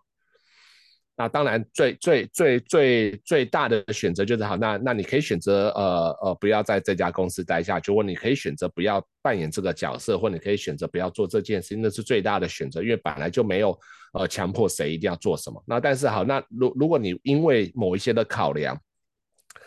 [1.20, 13.78] 那当然最，最最最最大的选择就是好，那那你可以选择呃呃不要在这家公司待下去，或你可以选择不要扮演这个角色，或你可以选择不要做这件事，那是最大的选择，因为本来就没有
[14.14, 15.62] 呃强迫谁一定要做什么。
[15.68, 18.82] 那但是好，那如如果你因为某一些的考量，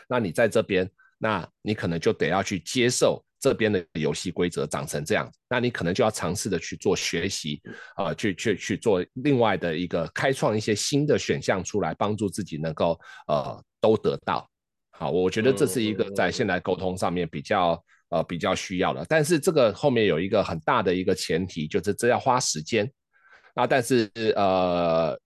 [0.09, 7.61] 那你在这边，那你可能就得要去接受这边的游戏规则长成这样，那你可能就要尝试的去做学习
[7.97, 14.49] 啊、呃，去去去做另外的一个开创一些新的选项出来，帮助自己能够呃都得到。
[14.93, 22.89] 好，我觉得这是一个在现在沟通上面比较呃比较需要的，但是这个后面有一个很大的一个前提，就是这要花时间。
[23.57, 25.19] 那但是呃。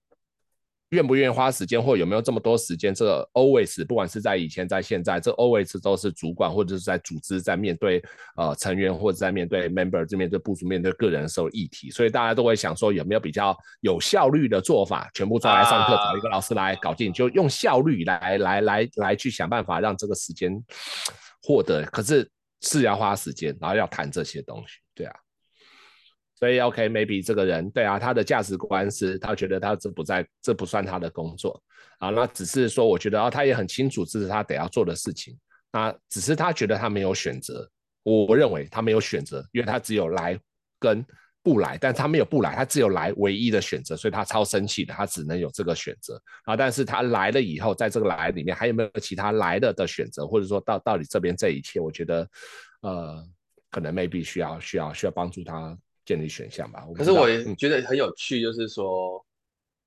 [0.91, 2.93] 愿不愿意花时间，或有没有这么多时间？
[2.93, 8.01] 这个 always 不管是在以前，在现在，这 always 都是主管或者是在组织在面对
[8.37, 15.09] 呃成员或者在面对 member 这面对部署面对个人的时候议题，所以大家都会想说有没有比较有效率的做法？
[15.13, 20.51] 全部抓来上课，啊、找一个老师来搞定，就用效率来来来来去想办法让这个时间
[21.43, 21.83] 获得。
[21.87, 22.29] 可是
[22.61, 25.13] 是要花时间，然后要谈这些东西，对啊。
[26.37, 31.59] 所以，OK，maybe、这个人，对啊，他的价值观是，他觉得他这不在，这不算他的工作
[31.97, 32.11] 啊。
[32.11, 35.35] 那只是说，我觉得啊，他也很清楚这是他得要做的事情。
[35.71, 37.67] 那只是他觉得他没有选择。
[38.03, 40.39] 我认为他没有选择，因为他只有来
[40.79, 41.03] 跟
[41.43, 46.55] 不来，但他没有不来，他只有来唯一的选择，所以他超生气的，他只能有这个选择啊。
[46.55, 52.29] 但是他来了以后，在这个来里面还有没有其他来了的选择，或者说到到底这边这一切，我觉得
[52.81, 53.21] 呃，
[53.71, 55.75] 可能 maybe 需要需要需要帮助他。
[56.07, 56.87] 建立选项吧。
[56.95, 59.23] 可是我也觉得很有趣，就是说，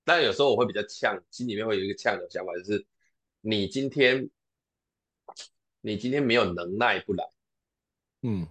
[0.05, 2.87] 但、嗯、有时候我会比较呛，心里面会有一个呛的想法，就是
[3.41, 4.29] 你今天，
[5.81, 7.25] 你今天没有能耐不来，
[8.21, 8.47] 嗯，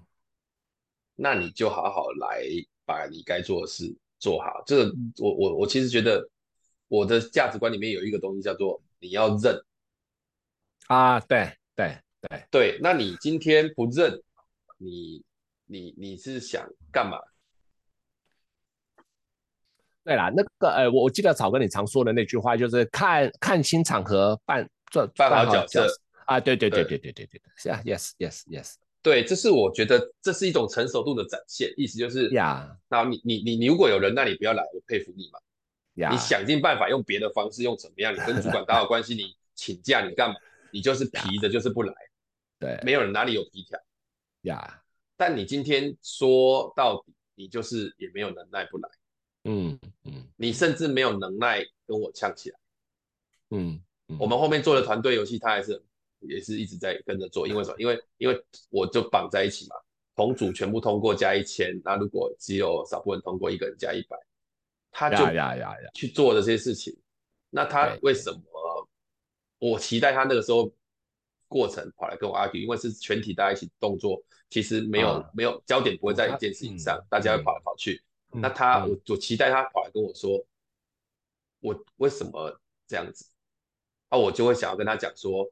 [1.16, 2.44] 那你就好好来
[2.86, 4.64] 把你该做的事做好。
[4.66, 6.28] 这个，我我我其实觉得
[6.88, 9.64] 我的价值观里面有一个东西叫做你要认
[10.88, 14.20] 啊，对对对对，那你今天不认，
[14.78, 15.24] 你
[15.66, 17.20] 你你是想干嘛？
[20.10, 25.88] 对啦，那个呃，我我记得草哥你常说的那句话，就是看看清场合办做办好角色
[26.26, 26.98] 啊，对对对对。
[26.98, 35.38] 对对对，是啊，yes yes yes，对，这是我觉得这是一种成熟度的展现，意思就是呀，那你你你你如果有人，那你不要来，我佩服你嘛，
[35.94, 40.36] 呀，你想尽办法用别的方式，用怎么样，你跟主管打好关系，你请假你干嘛，
[40.72, 41.94] 你就是皮的，就是不来，
[42.58, 43.80] 对，没有人哪里有皮条，
[44.42, 44.82] 呀，
[45.16, 48.90] 但你今天说到底，你就是也没有能耐不来。
[49.44, 52.60] 嗯嗯，你甚至没有能耐跟我呛起来。
[53.52, 55.82] 嗯，嗯，我们后面做的团队游戏，他还是
[56.20, 57.76] 也是一直在跟着做，因为什么？
[57.80, 59.76] 因为因为我就绑在一起嘛，
[60.16, 64.18] 同组全部通过加一千，那如果只有少部分通过，一个人加一百，
[64.92, 66.96] 他就呀呀呀去做这些事情。
[67.50, 68.42] 那他为什么？
[69.62, 70.72] 我期待他那个时候
[71.50, 74.18] 过程跑来跟我 argue，因为是全体大家一起动作，
[74.50, 78.02] 其实没有、啊、没有焦点不会在一件事情上，嗯、大家会跑来跑去。
[78.32, 80.46] 那他，我我期待他跑来跟我说，
[81.62, 83.26] 我为什么这样子？
[84.10, 85.52] 啊，我就会想要跟他讲说，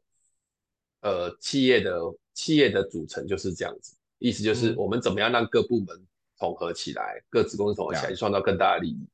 [1.02, 2.00] 呃，企业的
[2.34, 9.08] 企业的组成就是这样子，意思就是我们怎么样让各部门统合起来，各子公司统合起来，创造更大的利益。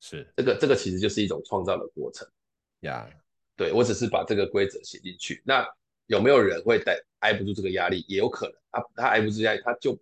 [0.00, 2.28] 是这个这个其实就是一种创造的过程。
[2.80, 3.08] 呀，
[3.56, 5.42] 对，我只是把这个规则写进去。
[5.44, 5.64] 那
[6.06, 8.04] 有没有人会带挨不住这个压力？
[8.08, 9.96] 也有可能，他他挨不住压力，他就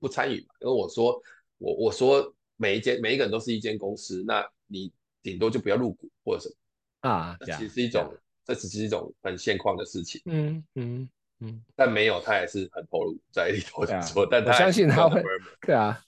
[0.00, 0.54] 不参与嘛。
[0.60, 1.22] 因为我说
[1.58, 2.34] 我我说。
[2.58, 4.92] 每一间每一个人都是一间公司，那你
[5.22, 8.12] 顶多就不要入股或者什么啊，这其实是一种，
[8.44, 10.20] 这只是一种很现况的事情。
[10.26, 11.08] 嗯嗯
[11.40, 14.24] 嗯，但没有，他也是很投入在里头做。
[14.24, 15.22] 啊、但他我相信他会，
[15.60, 15.98] 对啊，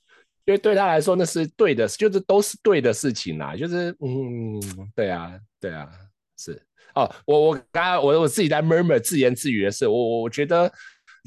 [0.44, 3.56] 因为对他来说那是对的，就是都是对的事情啦。
[3.56, 4.60] 就是嗯，
[4.94, 5.88] 对啊，对啊，
[6.36, 6.60] 是
[6.94, 7.08] 哦。
[7.24, 10.70] 我我刚刚我我自己在 murmur 自言自语的是，我我觉得。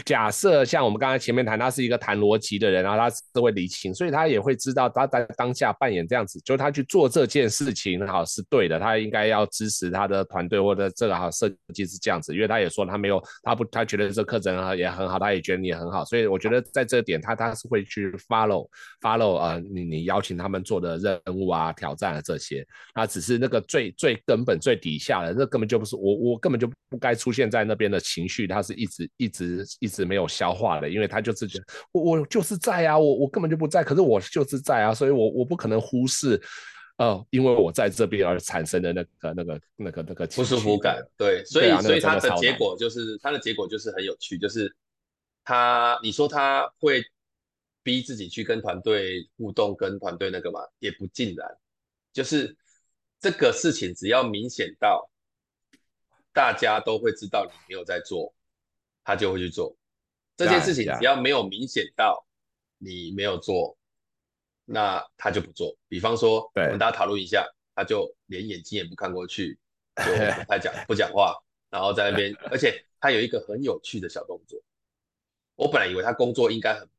[0.05, 18.67] 假设像我们刚才前面谈，他是一个谈逻辑的人，然后他是会理清，所以他也会知道他在当下扮演这样子，就是他去做这件事情好是对的，他应该要支持他的团队或者这个好设计是这样子，因为他也说他没有他不他觉得这课程也很好，他也觉得你也很好，所以我觉得在这点他他是会去 follow
[18.99, 29.63] follow、呃，你你邀请他们做的任务啊、挑战啊这些，那只是那个最最根本最底下的，那根本就不是我我根本就不该出现在那边的情绪，他是一直一直。
[29.83, 36.41] 一直没有消化的，因为他就是觉得我我就是在啊，我我根本就不在，可是我就是在啊，所以我我不可能忽视，
[36.95, 44.73] 呃，因为我在这边而产生的那个那个那个那个不舒服感，对，所以、啊、所以他的结果就是他的结果就是很有趣，就是
[45.43, 47.03] 他你说他会
[47.83, 51.45] 逼自己去跟团队互动，跟团队那个嘛，也不尽然，
[52.13, 52.55] 就是
[53.19, 55.09] 这个事情只要明显到
[56.31, 58.33] 大家都会知道你没有在做。
[59.03, 59.75] 他就会去做
[60.35, 62.25] 这件事情，只要没有明显到
[62.77, 63.77] 你没有做，
[64.65, 65.75] 那他就不做。
[65.87, 69.57] 比方说，我们大家讨论一下，他就连眼睛也不看过去，
[69.97, 70.03] 就
[70.43, 71.35] 不太讲不讲话，
[71.69, 74.59] 然后在那边，而且他有一个很有趣的小动作，
[75.55, 76.89] 我本来以为他工作应该很，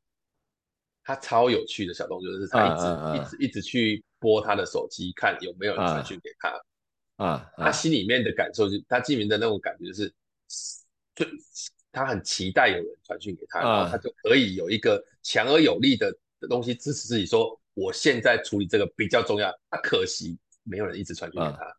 [1.03, 3.15] 他超有趣的小动作就是他一直、uh, uh, uh.
[3.15, 6.49] 一直一直去拨他的手机看有没有人传讯给他
[7.17, 7.65] 啊，uh, uh, uh.
[7.65, 10.13] 他心里面的感受就他心里面的那种感觉就是，
[11.15, 11.25] 就
[11.95, 13.63] 他很期待有人传讯给他，uh.
[13.63, 21.63] 然后他就可以有一个强而有力的的东西支持自己说，我现在处理这个比较重要，他可惜没有人一直传讯给他。
[21.63, 21.75] Uh.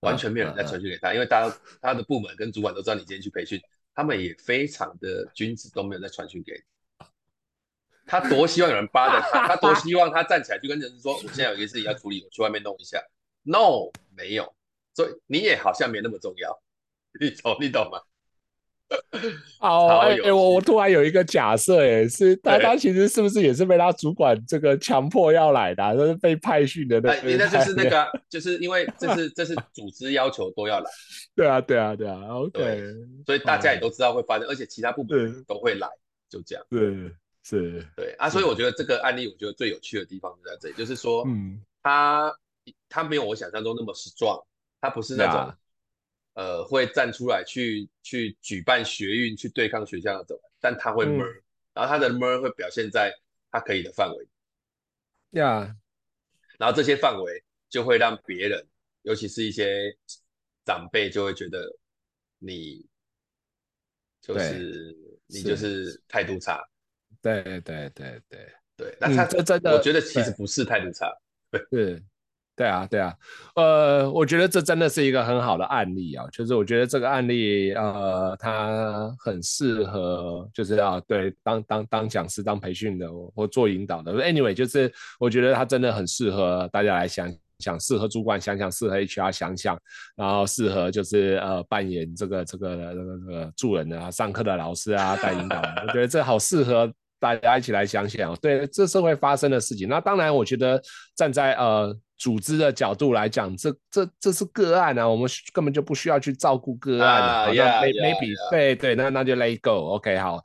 [0.00, 3.60] 完全没有人在传讯给他，因为大家他的部门跟主管都知道你今天去培训，
[3.94, 7.06] 他们也非常的君子，都没有在传讯给你。
[8.06, 12.98] 他多希望有人扒着他，他多希望他站起来就跟人事说：“我现在有一个事情要处理，我去外面弄一下。”
[13.44, 14.54] No，没有，
[14.94, 16.62] 所以你也好像没那么重要，
[17.20, 18.00] 你懂你懂吗？
[19.60, 27.14] 哦，哎、欸，我我突然有一个假设，哎，是他他其实是不是也是被他主管这个强迫要来的、啊，就是被派训的那？
[27.22, 30.90] 那就是那个，就是因为这是这是组织要求都要来。
[31.36, 32.82] 对啊，对啊，对啊，OK。
[33.24, 35.88] 所以大家也都知道会发生，而且其他部门都会来，
[36.28, 36.64] 就这样。
[36.68, 36.80] 对，
[37.44, 42.32] 是，对啊，所以我觉得这个案例，我觉得最有趣的地方就在这里，就是说，嗯，他
[42.88, 44.42] 他没有我想象中那么 strong，
[44.80, 45.54] 他不是那种。
[46.34, 51.18] 呃，会站出来去去举办学运，去对抗学校的走，但他会嗯、
[51.74, 53.12] 然后他的 mer 会表现在
[53.50, 54.28] 他可以的范围，
[55.30, 55.74] 呀、yeah.，
[56.58, 58.66] 然后这些范围就会让别人，
[59.02, 59.96] 尤其是一些
[60.64, 61.66] 长辈，就会觉得
[62.38, 62.86] 你
[64.20, 66.62] 就是你就是态度差，
[67.20, 71.12] 对对对对对对，那他这真的，我觉得其实不是态度差，
[71.70, 72.02] 对。
[72.60, 73.14] 对啊，对啊，
[73.54, 84.12] 呃，我觉得这真的是一个很好的案例啊，就是我觉得这个案例，呃，它很适合，就是要对当当当讲师、当培训的或做引导的。
[84.12, 89.80] Anyway，就是我觉得它真的很适合大家来想想，适合主管想想，适合 HR 想想，
[90.14, 96.92] 然后适合就是呃扮演这个这个这个这个助人的啊，上课的老师啊，带引导，我觉得这好适合。
[97.22, 99.86] 大家一起来想想，对这社会发生的事情。
[99.86, 100.80] 那当然，我觉得
[101.14, 107.22] 站在呃组织的角度来讲，这这这是个案啊，我们根本就不需要去照顾个案。
[107.22, 110.38] 啊，maybe 对对，那那就 let it go，OK，好。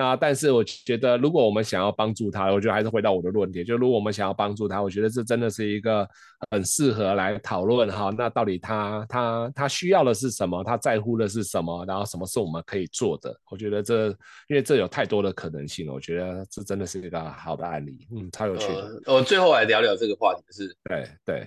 [0.00, 6.08] 那但是我觉得，如果我们想要帮助他，我觉得还是回到我的论点，就如果我们想要帮助他，我觉得这真的是一个
[6.50, 8.10] 很适合来讨论哈。
[8.16, 10.64] 那到底他他他需要的是什么？
[10.64, 11.84] 他在乎的是什么？
[11.84, 13.38] 然后什么是我们可以做的？
[13.50, 14.08] 我觉得这
[14.48, 15.92] 因为这有太多的可能性了。
[15.92, 19.02] 我觉得这真的是一个好的案例，嗯，超有趣的。
[19.04, 21.46] 呃，我最后来聊聊这个话题是，对对。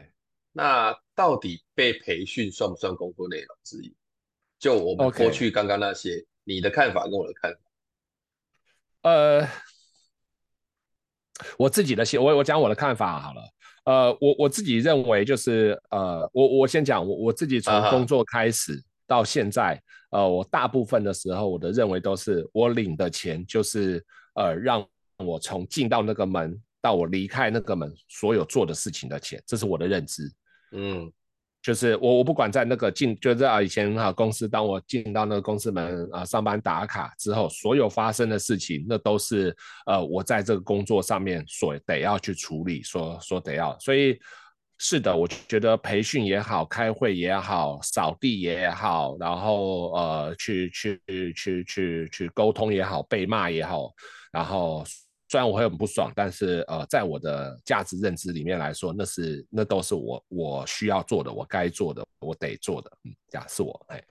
[0.52, 3.92] 那到底被培训算不算工作内容之一？
[4.60, 6.26] 就我们过去刚刚那些，okay.
[6.44, 7.58] 你的看法跟我的看法。
[9.04, 9.48] 呃，
[11.58, 13.42] 我自己的我我讲我的看法好了。
[13.86, 19.76] 呃，我我自己认为就是呃，我我先讲我我自己从工作开始到现在
[20.12, 20.22] ，uh -huh.
[20.22, 24.04] 呃，我大部分的时候我的认为都是我领的钱就是
[24.36, 24.86] 呃，让
[25.18, 30.32] 我从进到那个门到我离开那个门所有做的事情的钱，这是我的认知。
[30.72, 31.12] 嗯。
[31.64, 43.80] 就是我，我不管在那个进，就是啊，以前哈公司，当我进到那个公司门啊上班打卡之后，所有发生的事情，那都是呃我在这个工作上面所得要去处理，所所得要。
[43.80, 44.20] 所以
[44.78, 51.02] 是的，我觉得培训也好，开会也好，扫地也好，然后呃去去
[51.34, 53.94] 去去去沟通也好，被骂也好，
[54.34, 54.84] 然后。
[55.34, 62.92] 虽然我会很不爽，但是呃，在我的价值认知里面来说，那是那都是我我需要做的，我该做的，我得做的。
[63.04, 64.04] 嗯，这样是我哎，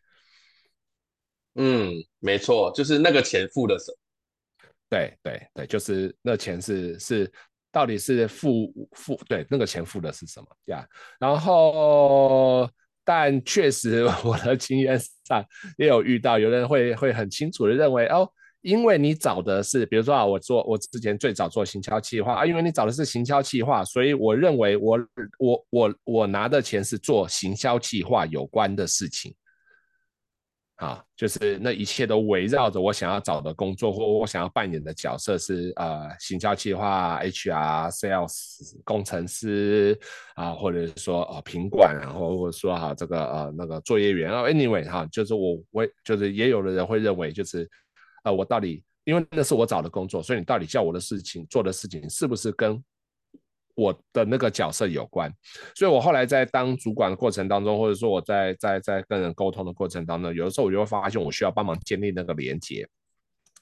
[1.55, 7.33] 嗯，没错，就是那个钱付的时候，对对对，就是那钱是是
[7.71, 10.85] 到底是付付对那个钱付的是什么呀？
[11.21, 12.69] 然后，
[13.05, 15.47] 但确实 我的经验上
[15.79, 18.29] 也有遇到，有人会会很清楚的认为哦。
[18.63, 24.99] 因为你找的是，比如说啊，我做我之前最早做行销企划啊，因为你找的是行销企划，所以我认为我
[25.39, 29.35] 我我我拿的钱是做行销企划有关的事情，
[30.77, 39.99] 啊，就是那一切都围绕着我想要找的工作或我想要扮演的角色是呃行销企划、HR、Sales、工程师
[40.37, 47.69] 啊，或者是说呃品管，然后或者说哈、啊、这个呃那个作业员啊，Anyway 哈、啊，就是我我就是也有的人会认为就是。
[48.23, 52.83] 呃，我到底因为那是我找的工作，所以你到底叫我的事情做的事情是不是跟
[53.75, 55.33] 我的那个角色有关？
[55.75, 62.87] 所以我后来在当主管的过程当中，或者说我在在在跟人沟通的过程当中，有的时候我就会发现我需要帮忙建立那个连接，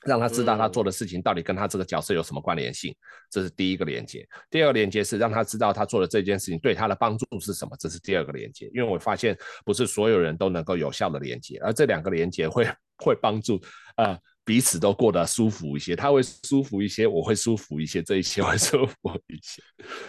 [0.05, 2.95] 让他知道他做的事情到底跟他这个角色有什么关联性，
[3.31, 4.27] 这是第一个连接。
[4.51, 8.69] 第二个连接是让他知道他做的这件事情对他的帮助是什么，这是第二个连接。
[8.75, 9.35] 因为我发现
[9.65, 12.67] 不是所有人都能够有效的连接，而这两个连接会
[12.99, 13.59] 会帮助
[13.97, 14.19] 呃。
[14.51, 18.97] 彼此都过得舒服一些，他会舒服一些，我会舒服一些，这一切 会舒服
[19.29, 19.63] 一些。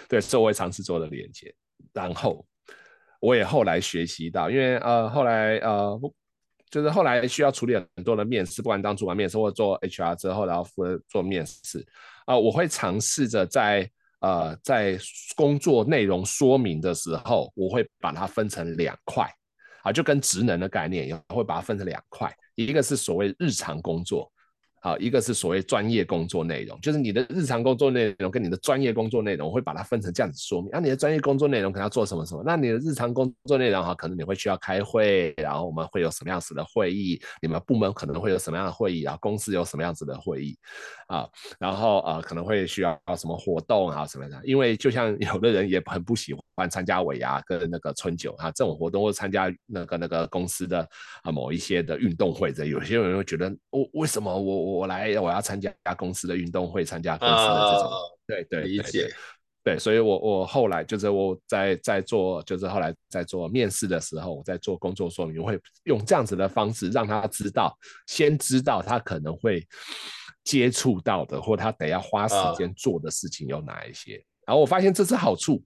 [0.10, 1.54] 对，所以我会尝试做的连接。
[1.94, 2.44] 然后
[3.20, 5.96] 我也后来学习到，因为呃后来呃
[6.72, 11.86] 就是后来需要处理很多的面试，不管当主管面试或者做 HR 之后，然后负责做面试
[12.26, 13.88] 啊、我会尝试着在
[14.22, 14.98] 呃在
[15.36, 19.32] 工作内容说明的时候，我会把它分成两块
[19.84, 22.36] 啊，就跟职能的概念一样，会把它分成两块。
[22.56, 24.31] 一个是所谓日常工作，
[24.84, 30.72] 好，一个是所谓专业工作内容，就是你的日常工作内容跟你的专业工作内容，我会把它分成这样子说明。
[30.72, 32.42] 那、啊、你的专业工作内容可能要做什么什么？
[32.44, 37.22] 那你的日常工作内容哈，可能你会需要开会，然后我们会有什么样子的会议？
[37.44, 39.02] 你们部门可能会有什么样的会议？
[39.02, 40.58] 然后公司有什么样子的会议？
[41.06, 41.30] 啊，
[41.60, 44.42] 然后呃可能会需要什么活动啊什么的？
[44.44, 46.72] 因为就像有的人也很不喜欢欢。
[46.72, 50.88] 参加尾牙跟那个春酒啊这种活动，或参加那个那个公司的
[51.22, 59.10] 啊某一些的运动会，的有些人会觉得，我、哦、为什么我我来我要参加公司的运动会，参加公司的这种，呃、对对理解，
[59.66, 69.62] 对，所以我我后来就是我在在做，就是后来在做面试的时候，我在做工作说明，我会用这样子的方式让他知道，先知道他可能会
[70.46, 75.62] 接触到的，或他得要花时间做的事情有哪一些，呃、然后我发现这是好处。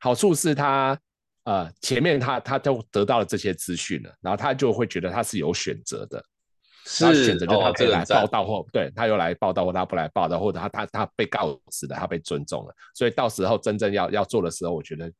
[0.00, 0.98] 好处是他，
[1.44, 6.24] 呃，前面他他都得到了这些资讯了，然后他就会觉得他是有选择的，
[6.84, 15.10] 是选择就他可以来报道或、哦、对他又来报道或他不来报道，或者他他他被告知的，他被尊重了，所以到时候真正要要做的时候，我觉得。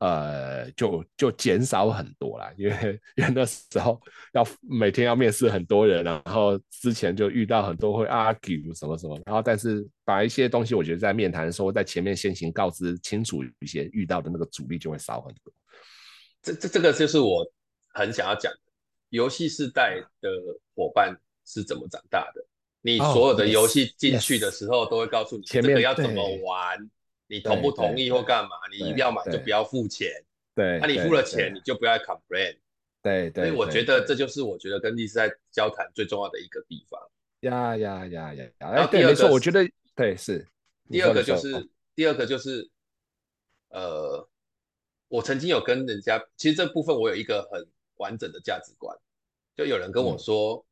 [0.00, 4.00] 呃，就就减少很多啦，因为因为那时候
[4.32, 15.52] 要每天要面试很多人，然后之前就遇到很多会 argue 什么什么，然后但是把一些东西，我觉得在面谈的时候，在前面先行告知清楚一些，遇到的那个阻力就会少很多。
[16.42, 17.46] 这这这个就是我
[17.94, 18.58] 很想要讲的，
[19.10, 20.28] 游戏世代的
[20.74, 21.16] 伙伴
[21.46, 22.44] 是怎么长大的？
[22.82, 26.78] 你所有的游戏进去的时候，都会告诉你前面要怎么玩。
[27.26, 28.50] 你同不同意或干嘛？
[28.70, 30.10] 你一定要买就不要付钱。
[30.54, 32.56] 对，那你付了钱，你就不要 complain。
[33.02, 33.44] 对对。
[33.44, 37.00] 所以我觉得这就是我觉得跟律师在交谈最重要的一个地方。
[37.40, 38.50] 呀呀呀呀！
[38.58, 40.46] 然后第二个，我觉得对是。
[40.90, 42.70] 第二个就是第二个就是，
[43.68, 44.28] 呃，
[45.08, 47.66] 我曾经有跟人家，其实这部分我有一个很
[47.96, 48.96] 完整的价值观，
[49.56, 50.64] 就有人跟我说，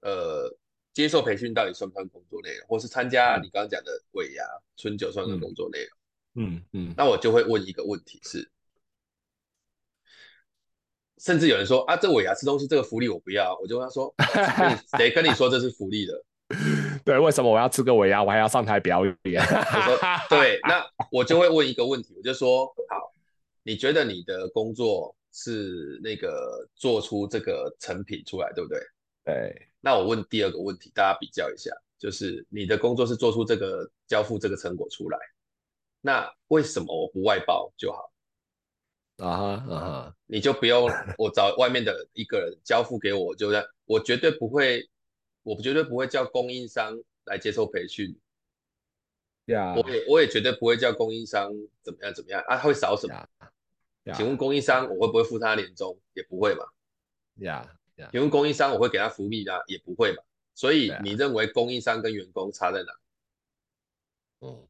[0.00, 0.56] 呃。
[0.92, 4.44] 接受培训到底算不算工作内容，或是参加你刚刚讲的尾牙、
[4.76, 5.88] 春酒算不算工作内容？
[6.34, 8.48] 嗯嗯，那我就会问一个问题是，
[11.18, 14.14] 甚至有人说啊，这尾牙吃东西这个福利我不要，我就跟他说，
[14.96, 16.24] 谁跟你说这是福利的？
[17.04, 19.16] 对，为什么我要吃个尾牙，我还要上台表演？
[19.42, 19.98] 我说
[20.30, 23.12] 对，那我就会问一个问题，我就说好，
[23.62, 28.80] 你觉得你的工作是那个做出这个成品出来，对不对？
[29.24, 29.68] 对。
[29.80, 35.18] 那我问第二个问题，大家比较一下，就是你的工作是做出这个交付这个成果出来，
[36.00, 38.12] 那为什么我不外包就好？
[39.16, 44.88] 啊哈啊哈，你就不用我找外面的一个人交付给我，就这样，我绝对不会，
[45.42, 48.18] 我绝对不会叫供应商来接受培训。
[49.46, 51.50] 我也我也绝对不会叫供应商
[51.82, 54.12] 怎么样怎么样啊，他会少什么？Yeah.
[54.12, 54.16] Yeah.
[54.16, 55.98] 请问供应商我会不会付他年终？
[56.14, 56.64] 也不会嘛。
[57.36, 57.66] 呀。
[57.66, 57.79] Yeah.
[58.12, 59.58] 请问供应商我会给他福利啊？
[59.66, 60.22] 也不会嘛。
[60.54, 62.92] 所以你认为供应商跟员工差在哪？
[64.40, 64.68] 嗯，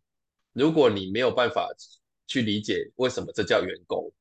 [0.53, 1.69] 如果你没有办法
[2.27, 4.13] 去理解为什么这叫员工，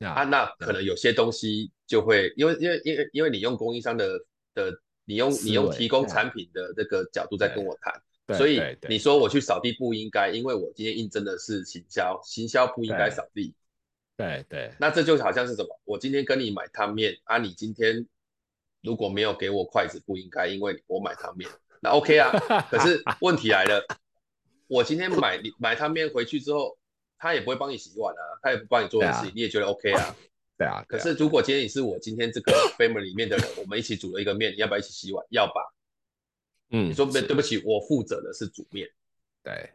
[0.00, 4.18] 啊，那可能有些东西就会因为因为因为因为你用供应商的
[4.54, 4.72] 的
[5.04, 8.02] 你用你用提供产品的这个角度在跟我谈，
[8.36, 13.54] 所以你说我去扫地不应该，因为我今天应征的是行销，行销不应该扫地。
[14.16, 15.80] 对对，那这就好像是什么？
[15.84, 18.06] 我今天跟你买汤面啊，你今天
[18.82, 21.50] 如果没有给我筷子，不应该，因为我买汤面，
[21.80, 22.30] 那 OK 啊。
[22.70, 23.84] 可是 问题来了，
[24.68, 26.78] 我今天买你买汤面回去之后，
[27.18, 30.14] 他也不会帮你洗碗啊，他也不帮你做的事情，啊、你也觉得 OK 啊？
[30.58, 30.84] 对啊。
[30.86, 35.24] 可是如果今天你是我今天这个 family 里面的人，我们一起煮了一个面，你要不要一起洗碗？
[35.30, 35.74] 要吧？
[36.70, 38.88] 嗯，你说对对不起，我负责的是煮面。
[39.42, 39.72] 对。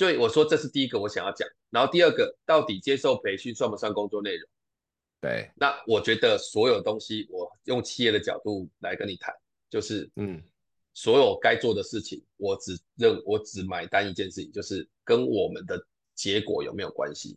[0.00, 4.48] 所以我说这是第一个我想要讲，然后第二个到底接受培训算不算工作内容？
[5.20, 9.34] 对，那我觉得所有东西我用企业的角度来跟你谈，
[9.68, 10.42] 就是嗯，
[10.94, 15.78] 所有该做的事情，我只认我只买单一件事情，就是跟我们的
[16.14, 17.36] 结果有没有关系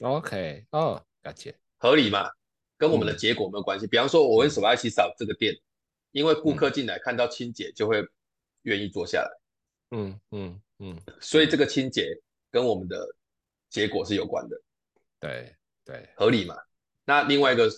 [0.00, 2.28] ？OK，哦，感谢，合理嘛？
[2.76, 3.86] 跟我们的结果有没有关系？
[3.86, 5.58] 嗯、比方说，我为什么要一起扫这个店？
[6.12, 8.06] 因为顾客进来看到清洁就会
[8.64, 9.43] 愿意坐下来。
[9.94, 10.46] 嗯嗯。
[10.48, 12.20] 嗯嗯，所以这个清洁
[12.50, 13.06] 跟我们的
[13.70, 14.60] 结果是有关的，
[15.20, 16.56] 对对，合理嘛？
[17.04, 17.70] 那另外一个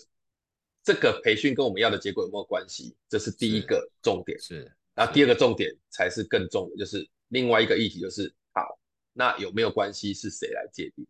[0.82, 2.96] 这个培训跟我们要的结果有没有关系？
[3.06, 4.40] 这是第一个重点。
[4.40, 8.78] 是，是然后第二个重点才是更重的，就是另外一个议题，就是好，
[9.12, 10.14] 那有没有关系？
[10.14, 11.06] 是谁来界定？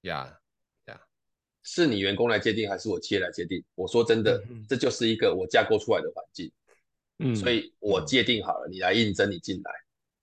[0.00, 0.40] 呀
[0.86, 0.98] 呀，
[1.62, 3.62] 是你员工来界定，还是我企业来界定？
[3.74, 6.50] 我说真的，嗯、这就是一个我架构出来的环境。
[7.18, 9.70] 嗯，所以我界定好了，你来应征，你进来。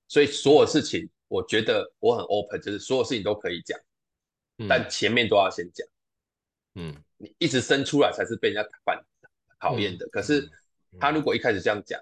[0.09, 3.79] 所以所有事情，我觉得我很 open，就是所有事情都可以讲，
[4.57, 5.87] 嗯、但前面都要先讲。
[6.73, 9.01] 嗯，你一直生出来才是被人家反
[9.59, 10.05] 讨厌的。
[10.07, 10.49] 嗯、可是
[10.99, 12.01] 他如果一开始这样讲，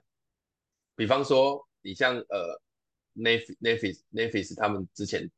[0.95, 2.62] 比方说你像呃
[3.16, 5.30] Netflix Netflix 他们之前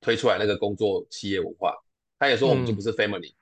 [0.00, 1.74] 推出来那个工作企业文化，
[2.18, 3.36] 他也说我们就不是 family，、嗯、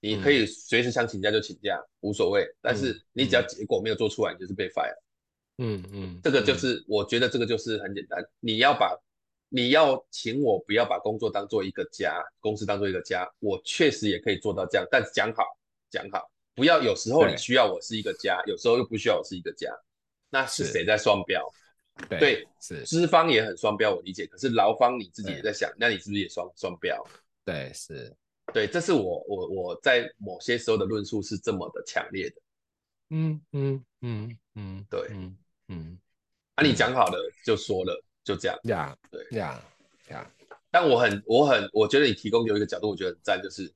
[0.00, 2.46] 你可以随时想请假就请假，无所谓。
[2.60, 4.94] 但是你只要结果没有做出来，你就是被 fire。
[5.58, 8.98] 嗯嗯，这个就是我觉得这个就是很简单，你要把。
[9.50, 14.86] 你要请我不要把工作当做一个家，公司当做一个家，我确实也可以做到这样。
[14.90, 15.42] 但是讲好
[15.88, 19.74] 讲好，不要有时候你需要我是一个家，有时候又不需要我是一个家，
[20.28, 21.42] 那是谁在双标？
[22.10, 24.26] 对，对是资方也很双标，我理解。
[24.26, 27.02] 可是劳方你自己也在想，那你是不是也双双标？
[27.42, 28.14] 对，是，
[28.52, 32.36] 对，这是我我我在某些时候的论述是这么的强烈的。
[33.08, 35.34] 嗯嗯嗯嗯，对，嗯
[35.68, 35.98] 嗯，
[36.56, 38.04] 那你讲好了就说了。
[38.24, 39.58] 就这样，呀，对，呀，
[40.10, 40.30] 呀。
[40.70, 43.72] 但我很，我很，我觉得你提供给我一个角度，我觉得很赞，就是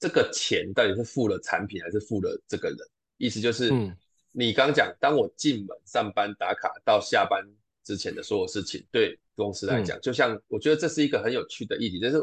[0.00, 2.78] 这个钱到底是付了产品，还是付了这个人？
[3.18, 3.94] 意思就是，嗯，
[4.30, 7.46] 你刚讲，当我进门上班打卡到下班
[7.84, 12.16] 之前的所有事情，对公司来讲，嗯、就像我觉得这是一个很有趣的议题，就是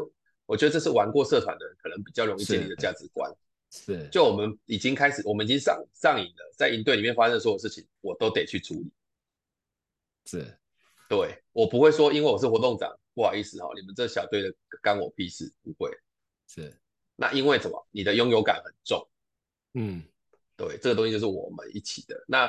[0.46, 3.32] 我觉得这是玩过社团的人可能比较容易建立的价值观。
[3.70, 8.90] 是，是就我们已经开始，我们已经上上瘾了，在营队里面发生的所有事情，我都得去处理。
[10.38, 10.58] 是。
[11.08, 15.90] 对，我不会说，因为我是活动长，不好意思哈，你们这小队的干我屁事，不会。
[16.46, 16.72] 是，
[17.16, 17.84] 那因为什么？
[17.90, 19.08] 你的拥有感很重。
[19.74, 20.04] 嗯，
[20.56, 22.24] 对，这个东西就是我们一起的。
[22.28, 22.48] 那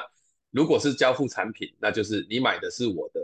[0.51, 3.19] 如果是交付产品，那就是你买的是我的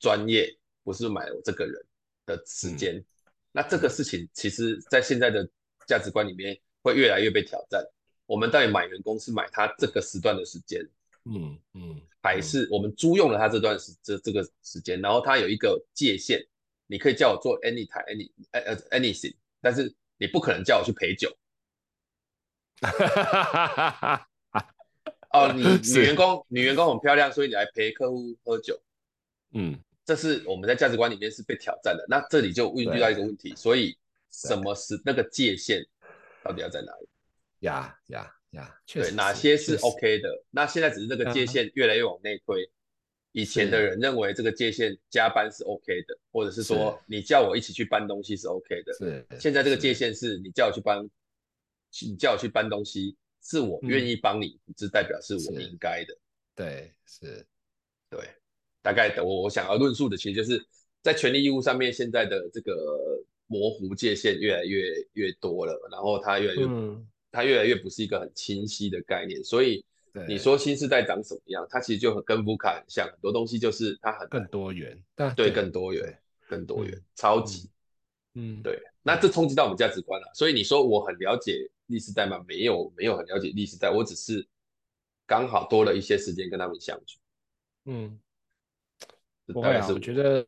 [0.00, 0.52] 专业，
[0.82, 1.86] 不是买我这个人
[2.26, 2.96] 的时间。
[2.96, 3.04] 嗯、
[3.52, 5.48] 那这个事情，其实在现在的
[5.86, 7.84] 价值观里面，会越来越被挑战。
[8.26, 10.84] 我们到底买员工是买他这个时段的时间？
[11.28, 16.42] 嗯嗯，还是我们租用了他这段时这这个时间，然后他有一个界限，
[16.86, 21.36] 你可以叫我做 anytime any 呃呃 anything，但是你不可能叫我去陪酒。
[25.30, 25.62] 哦，你
[25.92, 28.80] 女员工女员工很漂亮，所以你来陪客户喝酒。
[29.52, 32.06] 嗯，这是我们在价值观里面是被挑战的。
[32.08, 33.94] 那这里就遇到一个问题，所以
[34.30, 35.86] 什么是那个界限
[36.42, 37.08] 到底要在哪里？
[37.60, 38.34] 呀呀。
[38.52, 40.44] 呀，对，哪些是 OK 的？
[40.50, 42.68] 那现在只是这个界限越来越往内推。
[43.32, 48.92] 以前的人认为这个界限加班是 OK 的，或者是说你叫我一起去搬东西是 OK 的。
[48.94, 51.08] 是，现在这个界限是你叫我去搬，
[52.02, 56.16] 你叫我去搬东西，是我愿意帮你，这代表是我应该的。
[56.56, 57.46] 对，是，
[58.08, 58.20] 对，
[58.82, 59.22] 大概的。
[59.22, 60.66] 我我想要论述的，其实就是
[61.02, 66.66] 在权利义务上面，现在的这个模糊界限越来越越多了，然后它越来越。
[67.30, 69.84] 它越来越不是一个很清晰的概念，所以
[70.26, 76.18] 你说新世代长什么样，它其实就很跟 VUCA 很像，很多东西就是它很更多元，对，对更多元，
[76.48, 77.70] 更多元，超级，
[78.34, 80.28] 嗯，对，那这冲击到我们价值观了。
[80.34, 82.42] 所以你说我很了解历史代吗？
[82.48, 84.44] 没有，没有很了解历史代，我只是
[85.26, 87.18] 刚好多了一些时间跟他们相处。
[87.84, 88.18] 嗯，
[89.46, 90.46] 不会啊，我觉得，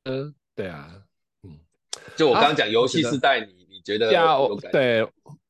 [0.55, 1.03] 对啊，
[1.43, 1.61] 嗯，
[2.17, 3.60] 就我刚刚讲游戏世代，你。
[3.85, 5.07] 觉得要对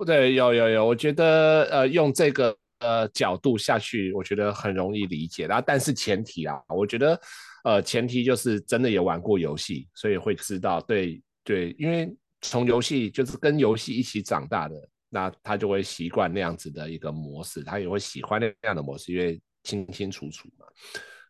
[0.07, 5.47] 对有有有，我觉得呃用这个呃角度下去，我觉得很容易理解。
[5.47, 7.21] 然后但是前提啊，我觉得
[7.65, 14.75] 呃前提就是真的也玩过游戏，所以会知道对对，因为从游戏就是跟游戏一起长大的，
[15.09, 20.67] 那他就会习惯那样子的一个模式，他也会喜欢那样的模式，因为清清楚楚嘛。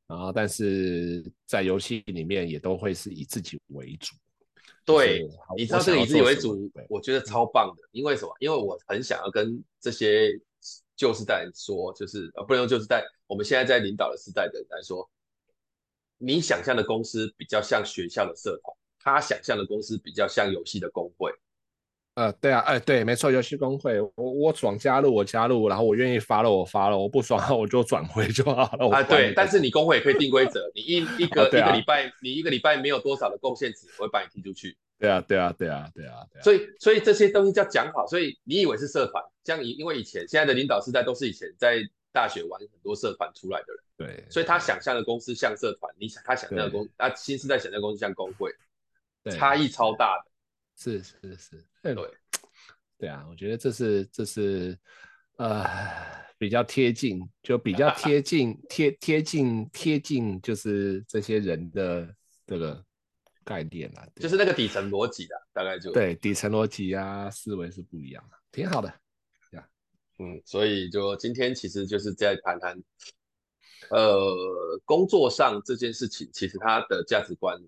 [0.06, 4.16] 然后但是在游戏里面也都会是以自己为主。
[4.92, 7.82] 对，你知道这个以自己为主，我觉得超棒的。
[7.92, 8.34] 因为什么？
[8.40, 10.30] 因为我很想要跟这些
[10.96, 15.08] 旧时代人说，就是呃，不能用旧时代，我们现在在领导的时代的人来说，
[16.18, 21.32] 你想象的公司比较像学校的社团，他想象的公司比较像游戏的工会。
[22.14, 28.90] 呃，对啊，哎，对，没错，游戏公会，我我爽加入我加入，然后我愿意发了我发了，我不爽 我就转回就好了。
[28.90, 34.76] 啊，对，但是你工会也可以定规则，你一 一个、啊、一个礼拜，你一个礼拜没有多少的贡献值，我会把你踢出去。
[34.98, 36.42] 对啊，对啊，对啊，对啊，对啊。
[36.42, 41.80] 所以所以这些东西叫讲好，所以你以为是社团，像以因为以前现在的领导世代都是以前在
[42.12, 48.50] 大学玩很多社团出来的人，对，所以他想象的公司像社团，你想他想象的公，啊，新世代想象的公司像工会，
[49.30, 50.29] 差异超大的。
[50.80, 51.94] 是是是，对。
[52.98, 54.78] 对啊，我觉得这是这是
[55.38, 55.64] 呃，
[56.36, 62.14] 比较贴近，就比较贴 近贴贴近贴近，就是这些人的
[62.46, 62.84] 这个
[63.42, 68.92] 概念啦，就是那个底层逻辑的，大概就对底层逻辑啊，思维是不一样的，挺好的。
[70.18, 72.78] 嗯，所以就今天其实就是在谈谈，
[73.88, 77.58] 呃，工作上这件事情，其实它的价值观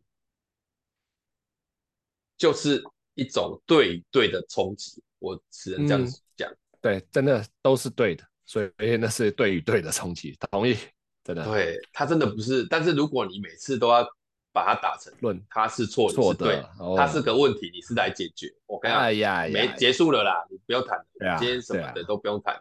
[2.37, 2.85] 就是
[3.15, 6.51] 一种对对的冲击，我只能这样子讲。
[6.51, 10.77] 嗯，对，真的都是对的，所以那是对与对的冲击，同意，
[11.25, 11.45] 真的。
[11.45, 14.07] 对，他真的不是，但是如果你每次都要。
[14.55, 18.55] 把它打成论，他是错，错的，他是个问题，你是来解决。
[18.67, 22.61] 我跟你讲，哎呀，没结束了啦，你不要谈了，今天什么的都不用谈。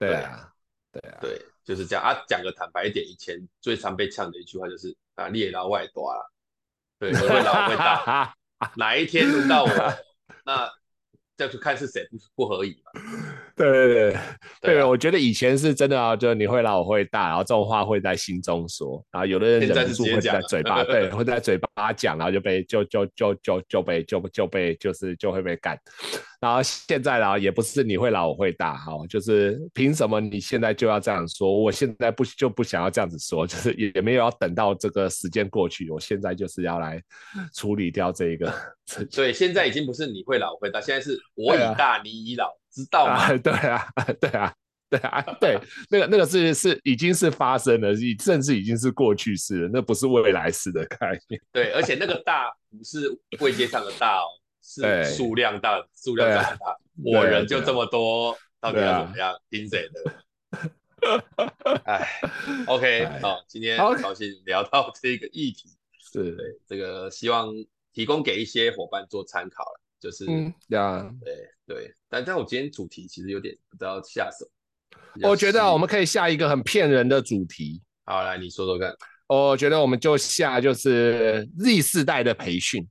[0.00, 0.52] 对啊，
[0.90, 2.24] 对啊，对，就是这样啊。
[2.26, 6.18] 讲个坦白一点，以前最常被呛的一句话就是啊，猎老外多啊，
[6.98, 8.34] 对，会老会大，
[8.76, 9.70] 哪一天轮到我，
[10.44, 10.70] 那
[11.36, 12.92] 这就看是谁不不合理嘛。
[13.70, 25.78] 对对对对，我觉得以前是真的啊，就是你会老我会大，然后这种话会在心中说，然后有的人忍不住会在嘴巴，对，会在嘴巴讲，然后就被就就就就就被就就被就是就会被干。
[26.40, 31.56] 然后现在呢，也不是你会老我会大，哈，就是凭什么你现在就要这样说？
[31.56, 37.00] 我现在不就不想要这样子说，就是也没有要等到这个时间过去，我现在就是要来
[37.54, 38.52] 处理掉这一个。
[39.10, 42.61] 所以，现在已经不是你会老我会大，现在是我已大，你已老。
[42.72, 43.12] 知道吗？
[43.14, 43.86] 啊对啊，
[44.20, 44.54] 对啊，
[44.90, 45.58] 对啊，对，
[45.90, 51.40] 那个那个是是已经是发生了，已甚至已经是过去式了，那不是未来式的概念。
[51.52, 53.08] 对，而且那个大不是
[53.40, 54.26] 位阶上的大哦，
[54.62, 56.76] 是数量大，数量大。
[57.04, 59.34] 我人就这么多，到底要怎么样？
[59.50, 60.12] 听谁的？
[61.84, 62.06] 哎
[62.66, 67.48] ，OK，好，今天很高兴聊到这个议题，是对这个希望
[67.92, 69.80] 提供给一些伙伴做参考了。
[70.02, 74.44] 就是，嗯，呀，对对，但但我今天主题其实有点不知道下手。
[75.22, 77.80] 我觉得我们可以下一个很骗人的主题。
[78.04, 78.92] 好，来你说说看。
[79.28, 82.84] 我觉得我们就下就是 Z 世代的培训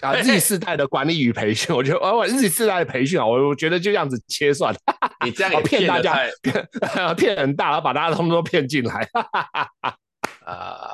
[0.00, 1.76] 啊，Z 世代的管理与培训。
[1.76, 4.74] 我觉得哦，Z 世代的培训啊，我我觉得就这样子切算。
[5.22, 6.68] 你这样也骗大家，骗
[7.14, 9.06] 骗很大，然后把大家通通都骗进来。
[10.46, 10.88] 啊。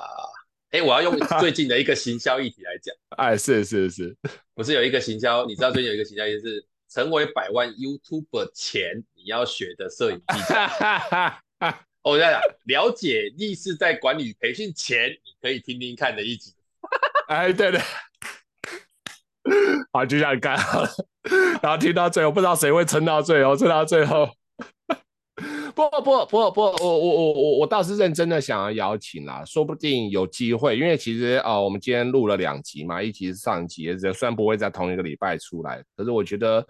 [0.73, 2.95] 哎、欸，我要用最近的一个行销议题来讲。
[3.17, 4.17] 哎，是是是，
[4.61, 5.47] 不是有一个行销？
[5.47, 10.55] 你知道最近有一个行销就是成为百万 YouTuber 前你要学的摄影技巧。
[12.05, 16.53] 我在讲了解逆势在管理培训前，你可以听听看的一集。
[17.29, 17.81] 哎，对对。
[19.95, 20.91] 好，就这样干好了。
[21.63, 24.29] 然后听到最后，不知道谁会撑到最后，撑到最后。
[25.89, 36.67] 不不不不，我我我我我倒是认真的想要邀请啦，说不定有机会，因为其实啊、我们今天录了两集嘛，一集是上一集，虽然不会在同一个礼拜出来，可是我觉得，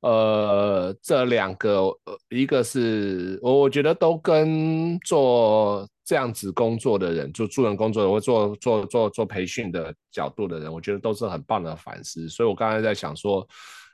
[0.00, 1.90] 呃，这两个，
[2.30, 13.46] 一个是我我觉得都跟做这样子工作的人，做助人工作的或做做做做培训的角度的人，我觉得都是很棒的反思，所以我刚才在想说，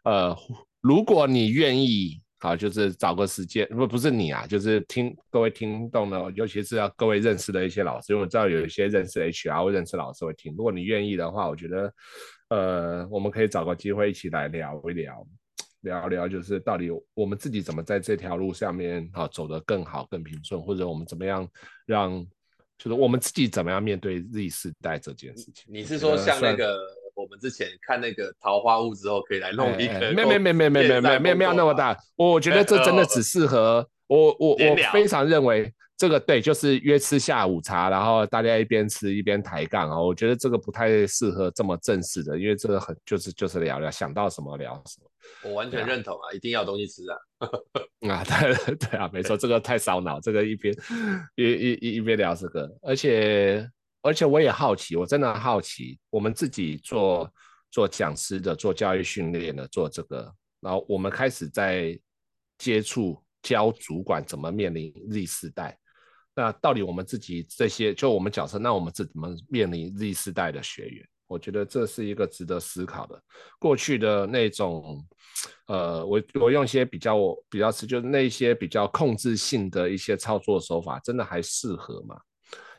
[0.05, 0.37] 呃，
[0.81, 2.21] 如果你愿意。
[2.43, 10.55] 好，就是找个时间，不不是你啊，就是听各位听众呢，尤其是要各位认识的一些老师，因为我知道有一些认识 HR 或认识老师会听。
[10.57, 11.95] 如果你愿意的话，我觉得，
[12.49, 15.27] 呃，我们可以找个机会一起来聊一聊，
[15.83, 21.47] 聊聊就是到底我们自己怎么在这条路上面啊走得更好、更平顺，或者我们怎么样
[21.85, 22.27] 让，
[22.79, 25.67] 就是我们自己怎么样面对 Z 世代这件事情。
[25.69, 26.79] 你是说像那个？
[27.21, 31.97] 我们之前看那个桃花坞之后，可以来弄一个，没没没没没没没没没有那么大。
[32.17, 40.01] 我觉得这真的只适合我我我非常认为这个对，就是约吃下午茶，然后大家一边吃一边抬杠啊。
[40.01, 45.11] 我觉得这个不太适合这么正式的，因为这个很就是就是聊聊，想到什么聊什么。
[45.45, 47.17] 我完全认同啊，一定要有东西吃啊。
[48.09, 50.75] 啊，对对啊，没错，这个太烧脑，这个一边
[51.37, 53.69] 一一一一边聊这个，而且。
[54.03, 57.33] 而且我也好奇，我真的好奇，我们自己做
[57.71, 61.99] 做讲师的、做教育训练的、做这个，然后我们开始在
[62.59, 65.79] 接触教主管怎么面临 Z 世代。
[66.35, 71.07] 那到底我们自己这些，就我们角色，那我们怎么面临 Z 世代的学员？
[71.27, 73.23] 我觉得这是一个值得思考的。
[73.59, 75.07] 过去的那种，
[75.67, 77.17] 呃，我我用一些比较
[77.49, 82.19] 比较是，就是那些比较控制性的一些操作手法，真的还适合吗？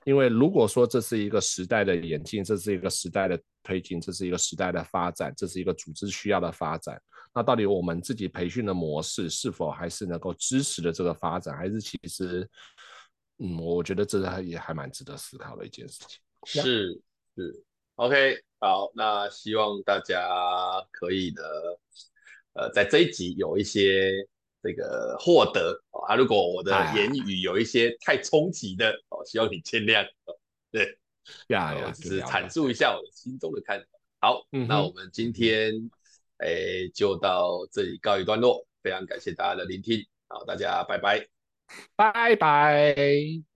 [0.04, 7.00] 因为如果说这是一个时代的演进，这是一个时代的推进，这是一个时代的发展，这是一个组织需要的发展，
[7.34, 12.50] 那到底我们自己培训的模式是否还是能够支持的这个发展，还是其实，
[13.38, 16.20] 嗯，我觉得这还也还蛮值得思考的一件事情。
[16.46, 17.00] 是
[17.36, 17.64] 是
[17.96, 20.28] ，OK，好，那希望大家
[20.92, 21.80] 可以的，
[22.54, 24.12] 呃，在这一集有一些
[24.62, 26.16] 这个获得啊。
[26.16, 30.08] 如果我的言语有一些太冲击的哦，希望你见谅。
[30.72, 30.98] 对，
[31.48, 33.86] 呀呀，只是阐述一下我心中的看法。
[34.20, 35.74] 好，那我们今天
[36.38, 41.28] 诶就到这里告一段落，非常感谢大家的聆听，好，大家拜拜，
[41.96, 43.51] 拜拜。